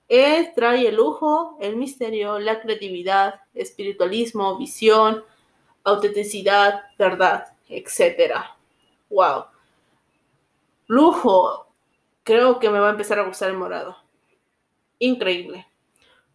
Trae 0.08 0.88
el 0.88 0.96
lujo, 0.96 1.58
el 1.60 1.76
misterio, 1.76 2.40
la 2.40 2.62
creatividad, 2.62 3.42
espiritualismo, 3.54 4.58
visión, 4.58 5.24
autenticidad, 5.84 6.84
verdad, 6.98 7.48
etc. 7.70 8.34
Wow. 9.10 9.46
Lujo. 10.88 11.68
Creo 12.24 12.60
que 12.60 12.70
me 12.70 12.80
va 12.80 12.88
a 12.88 12.92
empezar 12.92 13.20
a 13.20 13.28
gustar 13.28 13.50
el 13.50 13.58
morado. 13.58 13.98
Increíble. 15.00 15.68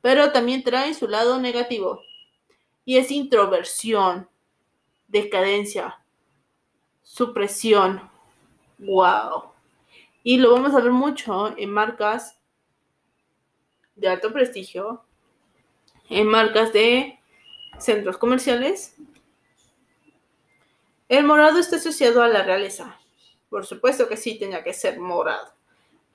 Pero 0.01 0.31
también 0.33 0.63
trae 0.63 0.95
su 0.95 1.09
lado 1.09 1.39
negativo. 1.41 2.01
Y 2.85 2.97
es 2.97 3.11
introversión, 3.11 4.29
decadencia, 5.09 6.01
supresión. 7.03 8.09
Wow. 8.79 9.50
Y 10.23 10.39
lo 10.39 10.53
vamos 10.53 10.75
a 10.75 10.81
ver 10.81 10.93
mucho 10.93 11.57
en 11.57 11.71
marcas 11.71 12.39
de 13.97 14.09
alto 14.09 14.33
prestigio, 14.33 15.05
en 16.09 16.27
marcas 16.27 16.73
de 16.73 17.19
centros 17.79 18.19
comerciales. 18.19 18.97
El 21.09 21.25
morado 21.25 21.59
está 21.59 21.77
asociado 21.77 22.23
a 22.23 22.29
la 22.29 22.43
realeza. 22.43 22.99
Por 23.49 23.67
supuesto 23.67 24.09
que 24.09 24.17
sí 24.17 24.39
tenía 24.39 24.63
que 24.63 24.75
ser 24.75 25.01
morado. 25.01 25.53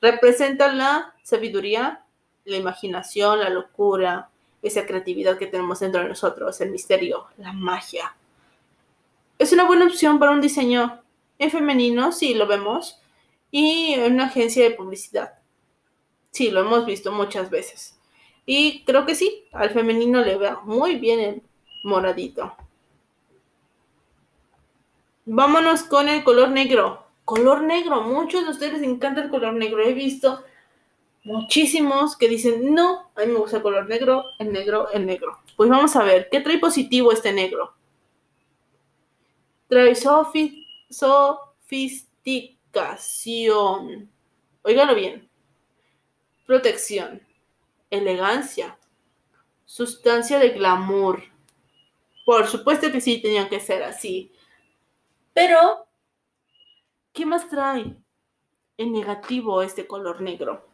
Representa 0.02 0.72
la 0.72 1.14
sabiduría, 1.24 2.06
la 2.46 2.58
imaginación, 2.58 3.40
la 3.40 3.50
locura, 3.50 4.30
esa 4.62 4.86
creatividad 4.86 5.38
que 5.38 5.48
tenemos 5.48 5.80
dentro 5.80 6.02
de 6.02 6.10
nosotros, 6.10 6.60
el 6.62 6.72
misterio, 6.72 7.28
la 7.38 7.54
magia. 7.54 8.16
Es 9.38 9.52
una 9.52 9.66
buena 9.66 9.86
opción 9.86 10.18
para 10.18 10.32
un 10.32 10.42
diseño 10.42 11.02
en 11.38 11.52
femenino, 11.52 12.12
sí 12.12 12.34
lo 12.34 12.48
vemos, 12.48 13.02
y 13.52 13.94
en 13.94 14.14
una 14.14 14.26
agencia 14.26 14.64
de 14.64 14.76
publicidad. 14.76 15.34
Sí, 16.32 16.52
lo 16.52 16.62
hemos 16.62 16.86
visto 16.86 17.12
muchas 17.12 17.50
veces. 17.50 17.98
Y 18.46 18.84
creo 18.84 19.06
que 19.06 19.16
sí, 19.16 19.46
al 19.54 19.72
femenino 19.72 20.22
le 20.22 20.36
va 20.36 20.62
muy 20.64 20.96
bien 20.96 21.20
el 21.20 21.44
moradito. 21.84 22.56
Vámonos 25.26 25.84
con 25.84 26.10
el 26.10 26.24
color 26.24 26.50
negro. 26.50 27.06
Color 27.24 27.64
negro, 27.64 28.02
muchos 28.02 28.44
de 28.44 28.52
ustedes 28.52 28.74
les 28.74 28.84
encanta 28.84 29.24
el 29.24 29.30
color 29.30 29.54
negro. 29.54 29.82
He 29.82 29.94
visto 29.94 30.44
muchísimos 31.24 32.16
que 32.16 32.30
dicen, 32.30 32.74
no, 32.76 33.10
a 33.16 33.22
mí 33.22 33.32
me 33.32 33.40
gusta 33.40 33.58
el 33.58 33.64
color 33.64 33.88
negro, 33.88 34.26
el 34.38 34.52
negro, 34.54 34.92
el 34.92 35.06
negro. 35.06 35.40
Pues 35.56 35.70
vamos 35.70 35.96
a 35.96 36.04
ver, 36.04 36.30
¿qué 36.30 36.42
trae 36.42 36.60
positivo 36.60 37.12
este 37.12 37.34
negro? 37.34 37.74
Trae 39.68 39.96
Óigalo 44.64 44.96
bien 44.96 45.30
protección, 46.46 47.22
elegancia, 47.90 48.78
sustancia 49.66 50.40
de 50.40 50.50
glamour. 50.50 51.24
Por 52.26 52.48
supuesto 52.48 52.92
que 52.92 53.02
sí 53.02 53.22
tenían 53.22 53.50
que 53.50 53.60
ser 53.60 53.84
así. 53.84 54.32
Pero, 55.34 55.88
¿qué 57.14 57.26
más 57.26 57.50
trae 57.50 57.96
en 58.78 58.92
negativo 58.92 59.62
este 59.62 59.86
color 59.86 60.22
negro? 60.22 60.68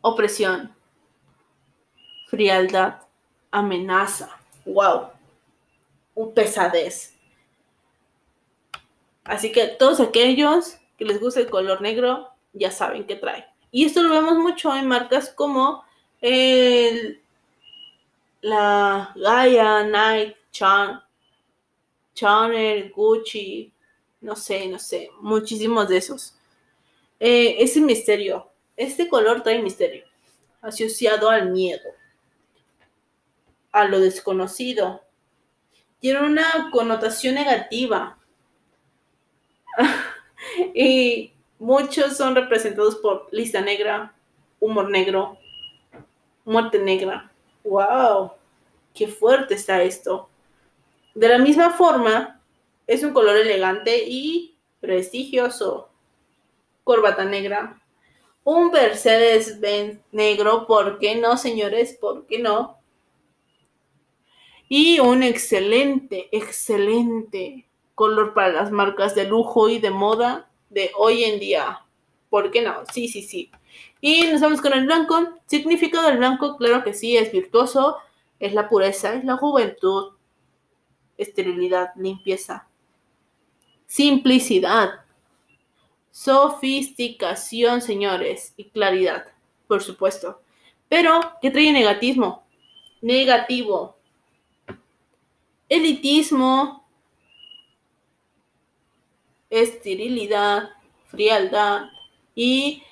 Opresión, 0.00 0.74
frialdad, 2.26 3.02
amenaza, 3.50 4.38
wow, 4.66 5.08
pesadez. 6.34 7.13
Así 9.24 9.52
que 9.52 9.66
todos 9.66 10.00
aquellos 10.00 10.76
que 10.98 11.04
les 11.04 11.20
gusta 11.20 11.40
el 11.40 11.50
color 11.50 11.80
negro 11.80 12.28
ya 12.52 12.70
saben 12.70 13.06
qué 13.06 13.16
trae. 13.16 13.46
Y 13.70 13.84
esto 13.84 14.02
lo 14.02 14.10
vemos 14.10 14.36
mucho 14.38 14.74
en 14.74 14.86
marcas 14.86 15.30
como 15.30 15.82
el, 16.20 17.20
la 18.42 19.12
Gaia, 19.16 19.82
Nike, 19.84 20.36
Chan, 20.52 21.02
Chanel, 22.14 22.92
Gucci, 22.92 23.72
no 24.20 24.36
sé, 24.36 24.68
no 24.68 24.78
sé, 24.78 25.10
muchísimos 25.20 25.88
de 25.88 25.96
esos. 25.96 26.34
Eh, 27.18 27.56
ese 27.58 27.80
misterio, 27.80 28.50
este 28.76 29.08
color 29.08 29.42
trae 29.42 29.62
misterio, 29.62 30.04
asociado 30.62 31.28
al 31.28 31.50
miedo, 31.50 31.90
a 33.72 33.84
lo 33.84 33.98
desconocido. 33.98 35.02
Tiene 36.00 36.20
una 36.20 36.70
connotación 36.70 37.34
negativa. 37.34 38.18
y 40.74 41.34
Muchos 41.64 42.18
son 42.18 42.34
representados 42.34 42.96
por 42.96 43.28
lista 43.30 43.62
negra, 43.62 44.14
humor 44.60 44.90
negro, 44.90 45.38
muerte 46.44 46.78
negra. 46.78 47.32
¡Wow! 47.62 48.32
¡Qué 48.92 49.06
fuerte 49.08 49.54
está 49.54 49.82
esto! 49.82 50.28
De 51.14 51.26
la 51.26 51.38
misma 51.38 51.70
forma, 51.70 52.38
es 52.86 53.02
un 53.02 53.14
color 53.14 53.36
elegante 53.36 54.04
y 54.06 54.56
prestigioso. 54.80 55.88
Corbata 56.82 57.24
negra. 57.24 57.80
Un 58.42 58.70
Mercedes 58.70 59.58
Benz 59.58 60.00
negro, 60.12 60.66
¿por 60.66 60.98
qué 60.98 61.14
no, 61.14 61.38
señores? 61.38 61.96
¿Por 61.98 62.26
qué 62.26 62.40
no? 62.40 62.76
Y 64.68 64.98
un 64.98 65.22
excelente, 65.22 66.28
excelente 66.30 67.66
color 67.94 68.34
para 68.34 68.52
las 68.52 68.70
marcas 68.70 69.14
de 69.14 69.24
lujo 69.24 69.68
y 69.68 69.78
de 69.78 69.90
moda 69.90 70.50
de 70.70 70.90
hoy 70.96 71.24
en 71.24 71.40
día. 71.40 71.80
¿Por 72.30 72.50
qué 72.50 72.62
no? 72.62 72.84
Sí, 72.92 73.08
sí, 73.08 73.22
sí. 73.22 73.50
Y 74.00 74.26
nos 74.26 74.40
vamos 74.40 74.60
con 74.60 74.72
el 74.72 74.86
blanco. 74.86 75.28
Significado 75.46 76.08
del 76.08 76.18
blanco, 76.18 76.56
claro 76.56 76.82
que 76.82 76.94
sí, 76.94 77.16
es 77.16 77.30
virtuoso, 77.32 77.96
es 78.40 78.52
la 78.54 78.68
pureza, 78.68 79.14
es 79.14 79.24
la 79.24 79.36
juventud, 79.36 80.12
esterilidad, 81.16 81.90
limpieza, 81.96 82.68
simplicidad, 83.86 85.04
sofisticación, 86.10 87.80
señores, 87.80 88.54
y 88.56 88.64
claridad, 88.70 89.26
por 89.66 89.82
supuesto. 89.82 90.40
Pero, 90.88 91.20
¿qué 91.40 91.50
trae 91.50 91.72
negatismo? 91.72 92.44
Negativo. 93.00 93.96
Elitismo, 95.68 96.83
esterilidad, 99.54 100.70
frialdad 101.06 101.90
y 102.34 102.82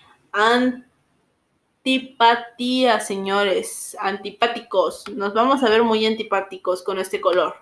antipatía, 1.83 3.01
señores, 3.01 3.97
antipáticos. 4.01 5.09
Nos 5.09 5.35
vamos 5.35 5.65
a 5.65 5.69
ver 5.69 5.83
muy 5.83 6.07
antipáticos 6.07 6.83
con 6.83 6.99
este 6.99 7.21
color. 7.21 7.57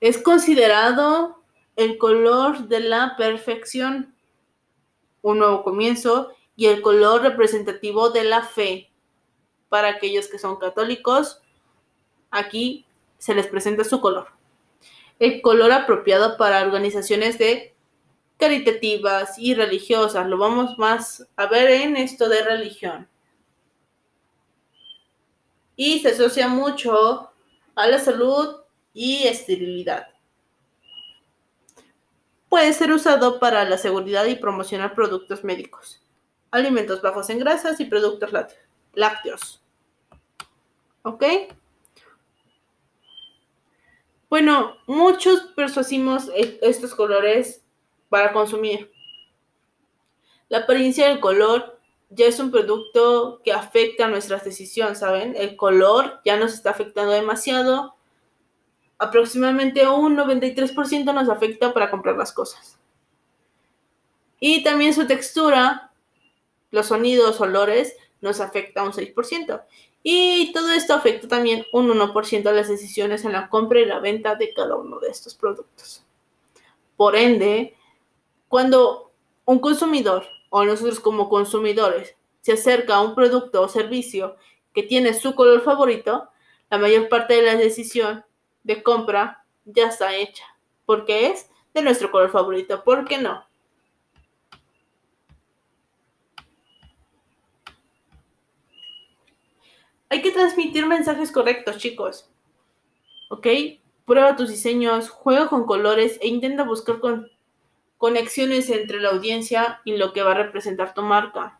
Es 0.00 0.18
considerado 0.18 1.40
el 1.76 1.98
color 1.98 2.66
de 2.66 2.80
la 2.80 3.14
perfección, 3.16 4.14
un 5.22 5.38
nuevo 5.38 5.62
comienzo 5.62 6.32
y 6.56 6.66
el 6.66 6.82
color 6.82 7.22
representativo 7.22 8.10
de 8.10 8.24
la 8.24 8.42
fe. 8.42 8.90
Para 9.68 9.88
aquellos 9.88 10.26
que 10.28 10.38
son 10.38 10.56
católicos, 10.56 11.40
aquí 12.30 12.86
se 13.18 13.34
les 13.34 13.46
presenta 13.46 13.84
su 13.84 14.00
color 14.00 14.35
el 15.18 15.40
color 15.40 15.72
apropiado 15.72 16.36
para 16.36 16.62
organizaciones 16.62 17.38
de 17.38 17.74
caritativas 18.36 19.38
y 19.38 19.54
religiosas. 19.54 20.26
Lo 20.26 20.38
vamos 20.38 20.78
más 20.78 21.26
a 21.36 21.46
ver 21.46 21.70
en 21.70 21.96
esto 21.96 22.28
de 22.28 22.42
religión. 22.42 23.08
Y 25.74 26.00
se 26.00 26.10
asocia 26.10 26.48
mucho 26.48 27.30
a 27.74 27.86
la 27.86 27.98
salud 27.98 28.56
y 28.92 29.26
esterilidad. 29.26 30.08
Puede 32.48 32.72
ser 32.72 32.92
usado 32.92 33.38
para 33.38 33.64
la 33.64 33.76
seguridad 33.76 34.24
y 34.26 34.36
promocionar 34.36 34.94
productos 34.94 35.44
médicos, 35.44 36.02
alimentos 36.50 37.02
bajos 37.02 37.28
en 37.28 37.38
grasas 37.40 37.80
y 37.80 37.84
productos 37.84 38.30
lácteos. 38.94 39.62
¿Ok? 41.02 41.24
Bueno, 44.28 44.76
muchos 44.86 45.40
persuasimos 45.54 46.28
e-, 46.34 46.58
estos 46.62 46.94
colores 46.94 47.64
para 48.08 48.32
consumir. 48.32 48.92
La 50.48 50.58
apariencia 50.58 51.08
del 51.08 51.20
color 51.20 51.78
ya 52.10 52.26
es 52.26 52.38
un 52.38 52.50
producto 52.50 53.40
que 53.44 53.52
afecta 53.52 54.08
nuestras 54.08 54.44
decisiones, 54.44 55.00
¿saben? 55.00 55.34
El 55.36 55.56
color 55.56 56.20
ya 56.24 56.36
nos 56.36 56.54
está 56.54 56.70
afectando 56.70 57.12
demasiado. 57.12 57.96
Aproximadamente 58.98 59.86
un 59.88 60.16
93% 60.16 61.12
nos 61.12 61.28
afecta 61.28 61.72
para 61.72 61.90
comprar 61.90 62.16
las 62.16 62.32
cosas. 62.32 62.78
Y 64.38 64.62
también 64.62 64.94
su 64.94 65.06
textura, 65.06 65.92
los 66.70 66.86
sonidos, 66.86 67.40
olores, 67.40 67.96
nos 68.26 68.40
afecta 68.40 68.82
un 68.82 68.92
6%. 68.92 69.62
Y 70.02 70.52
todo 70.52 70.70
esto 70.72 70.94
afecta 70.94 71.28
también 71.28 71.64
un 71.72 71.88
1% 71.88 72.46
a 72.46 72.52
las 72.52 72.68
decisiones 72.68 73.24
en 73.24 73.32
la 73.32 73.48
compra 73.48 73.80
y 73.80 73.86
la 73.86 74.00
venta 74.00 74.34
de 74.34 74.52
cada 74.52 74.76
uno 74.76 74.98
de 74.98 75.08
estos 75.08 75.34
productos. 75.34 76.04
Por 76.96 77.16
ende, 77.16 77.76
cuando 78.48 79.12
un 79.44 79.60
consumidor 79.60 80.26
o 80.50 80.64
nosotros 80.64 81.00
como 81.00 81.28
consumidores 81.28 82.16
se 82.40 82.52
acerca 82.52 82.96
a 82.96 83.02
un 83.02 83.14
producto 83.14 83.62
o 83.62 83.68
servicio 83.68 84.36
que 84.74 84.82
tiene 84.82 85.14
su 85.14 85.34
color 85.34 85.62
favorito, 85.62 86.28
la 86.70 86.78
mayor 86.78 87.08
parte 87.08 87.34
de 87.34 87.42
la 87.42 87.56
decisión 87.56 88.24
de 88.64 88.82
compra 88.82 89.44
ya 89.64 89.86
está 89.86 90.14
hecha, 90.16 90.44
porque 90.84 91.28
es 91.28 91.48
de 91.74 91.82
nuestro 91.82 92.10
color 92.10 92.30
favorito, 92.30 92.82
¿por 92.84 93.04
qué 93.04 93.18
no? 93.18 93.44
Hay 100.08 100.22
que 100.22 100.30
transmitir 100.30 100.86
mensajes 100.86 101.32
correctos, 101.32 101.78
chicos. 101.78 102.28
¿Ok? 103.28 103.46
Prueba 104.04 104.36
tus 104.36 104.50
diseños, 104.50 105.10
juega 105.10 105.48
con 105.48 105.66
colores 105.66 106.18
e 106.22 106.28
intenta 106.28 106.62
buscar 106.62 107.00
con 107.00 107.30
conexiones 107.98 108.70
entre 108.70 109.00
la 109.00 109.10
audiencia 109.10 109.80
y 109.84 109.96
lo 109.96 110.12
que 110.12 110.22
va 110.22 110.32
a 110.32 110.42
representar 110.42 110.94
tu 110.94 111.02
marca. 111.02 111.58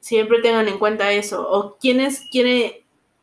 Siempre 0.00 0.40
tengan 0.40 0.68
en 0.68 0.78
cuenta 0.78 1.12
eso. 1.12 1.48
O 1.50 1.76
quiénes 1.76 2.22
quieren 2.30 2.72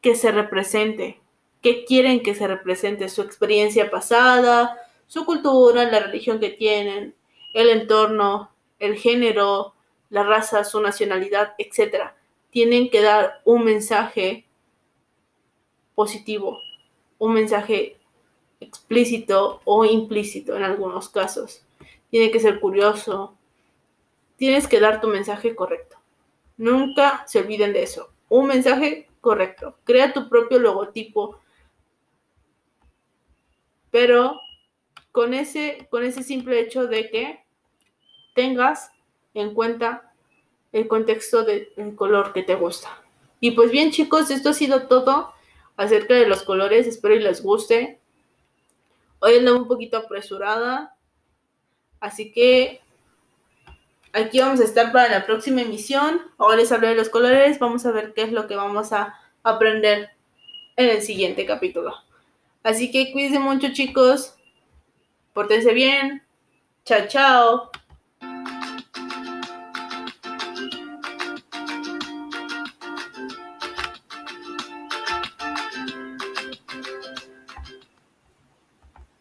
que 0.01 0.15
se 0.15 0.31
represente. 0.31 1.19
¿Qué 1.61 1.85
quieren 1.85 2.21
que 2.21 2.35
se 2.35 2.45
represente? 2.45 3.09
Su 3.09 3.23
experiencia 3.23 3.89
pasada, 3.89 4.77
su 5.07 5.25
cultura, 5.25 5.89
la 5.89 5.99
religión 5.99 6.39
que 6.39 6.49
tienen, 6.49 7.15
el 7.53 7.69
entorno, 7.69 8.51
el 8.77 8.97
género, 8.97 9.73
la 10.09 10.23
raza, 10.23 10.63
su 10.63 10.79
nacionalidad, 10.79 11.55
etc. 11.57 12.11
Tienen 12.55 12.89
que 12.89 13.01
dar 13.01 13.41
un 13.43 13.65
mensaje 13.65 14.45
positivo, 15.93 16.61
un 17.17 17.33
mensaje 17.33 17.97
explícito 18.61 19.59
o 19.65 19.83
implícito 19.83 20.55
en 20.55 20.63
algunos 20.63 21.09
casos. 21.09 21.65
Tiene 22.09 22.31
que 22.31 22.39
ser 22.39 22.61
curioso. 22.61 23.35
Tienes 24.37 24.69
que 24.69 24.79
dar 24.79 25.01
tu 25.01 25.09
mensaje 25.09 25.53
correcto. 25.53 25.97
Nunca 26.55 27.25
se 27.27 27.39
olviden 27.39 27.73
de 27.73 27.83
eso. 27.83 28.13
Un 28.29 28.47
mensaje 28.47 29.09
correcto. 29.19 29.77
Crea 29.83 30.13
tu 30.13 30.29
propio 30.29 30.57
logotipo. 30.57 31.41
Pero 33.91 34.39
con 35.11 35.33
ese, 35.33 35.89
con 35.89 36.05
ese 36.05 36.23
simple 36.23 36.61
hecho 36.61 36.87
de 36.87 37.09
que 37.09 37.43
tengas 38.33 38.91
en 39.33 39.53
cuenta 39.53 40.04
el 40.71 40.87
contexto 40.87 41.43
del 41.43 41.95
color 41.95 42.33
que 42.33 42.43
te 42.43 42.55
gusta. 42.55 43.01
Y 43.39 43.51
pues 43.51 43.71
bien 43.71 43.91
chicos, 43.91 44.29
esto 44.31 44.49
ha 44.49 44.53
sido 44.53 44.87
todo 44.87 45.33
acerca 45.77 46.13
de 46.13 46.27
los 46.27 46.43
colores. 46.43 46.87
Espero 46.87 47.15
y 47.15 47.19
les 47.19 47.41
guste. 47.41 47.99
Hoy 49.19 49.37
ando 49.37 49.57
un 49.57 49.67
poquito 49.67 49.97
apresurada, 49.97 50.95
así 51.99 52.31
que 52.31 52.81
aquí 54.13 54.39
vamos 54.39 54.59
a 54.59 54.65
estar 54.65 54.91
para 54.91 55.09
la 55.09 55.25
próxima 55.25 55.61
emisión. 55.61 56.21
Ahora 56.37 56.57
les 56.57 56.71
hablo 56.71 56.87
de 56.87 56.95
los 56.95 57.09
colores, 57.09 57.59
vamos 57.59 57.85
a 57.85 57.91
ver 57.91 58.13
qué 58.13 58.23
es 58.23 58.31
lo 58.31 58.47
que 58.47 58.55
vamos 58.55 58.91
a 58.91 59.19
aprender 59.43 60.11
en 60.75 60.89
el 60.89 61.01
siguiente 61.01 61.45
capítulo. 61.45 61.93
Así 62.63 62.91
que 62.91 63.11
cuídense 63.11 63.39
mucho 63.39 63.71
chicos, 63.73 64.35
pórtense 65.33 65.73
bien, 65.73 66.23
chao 66.83 67.07
chao. 67.07 67.71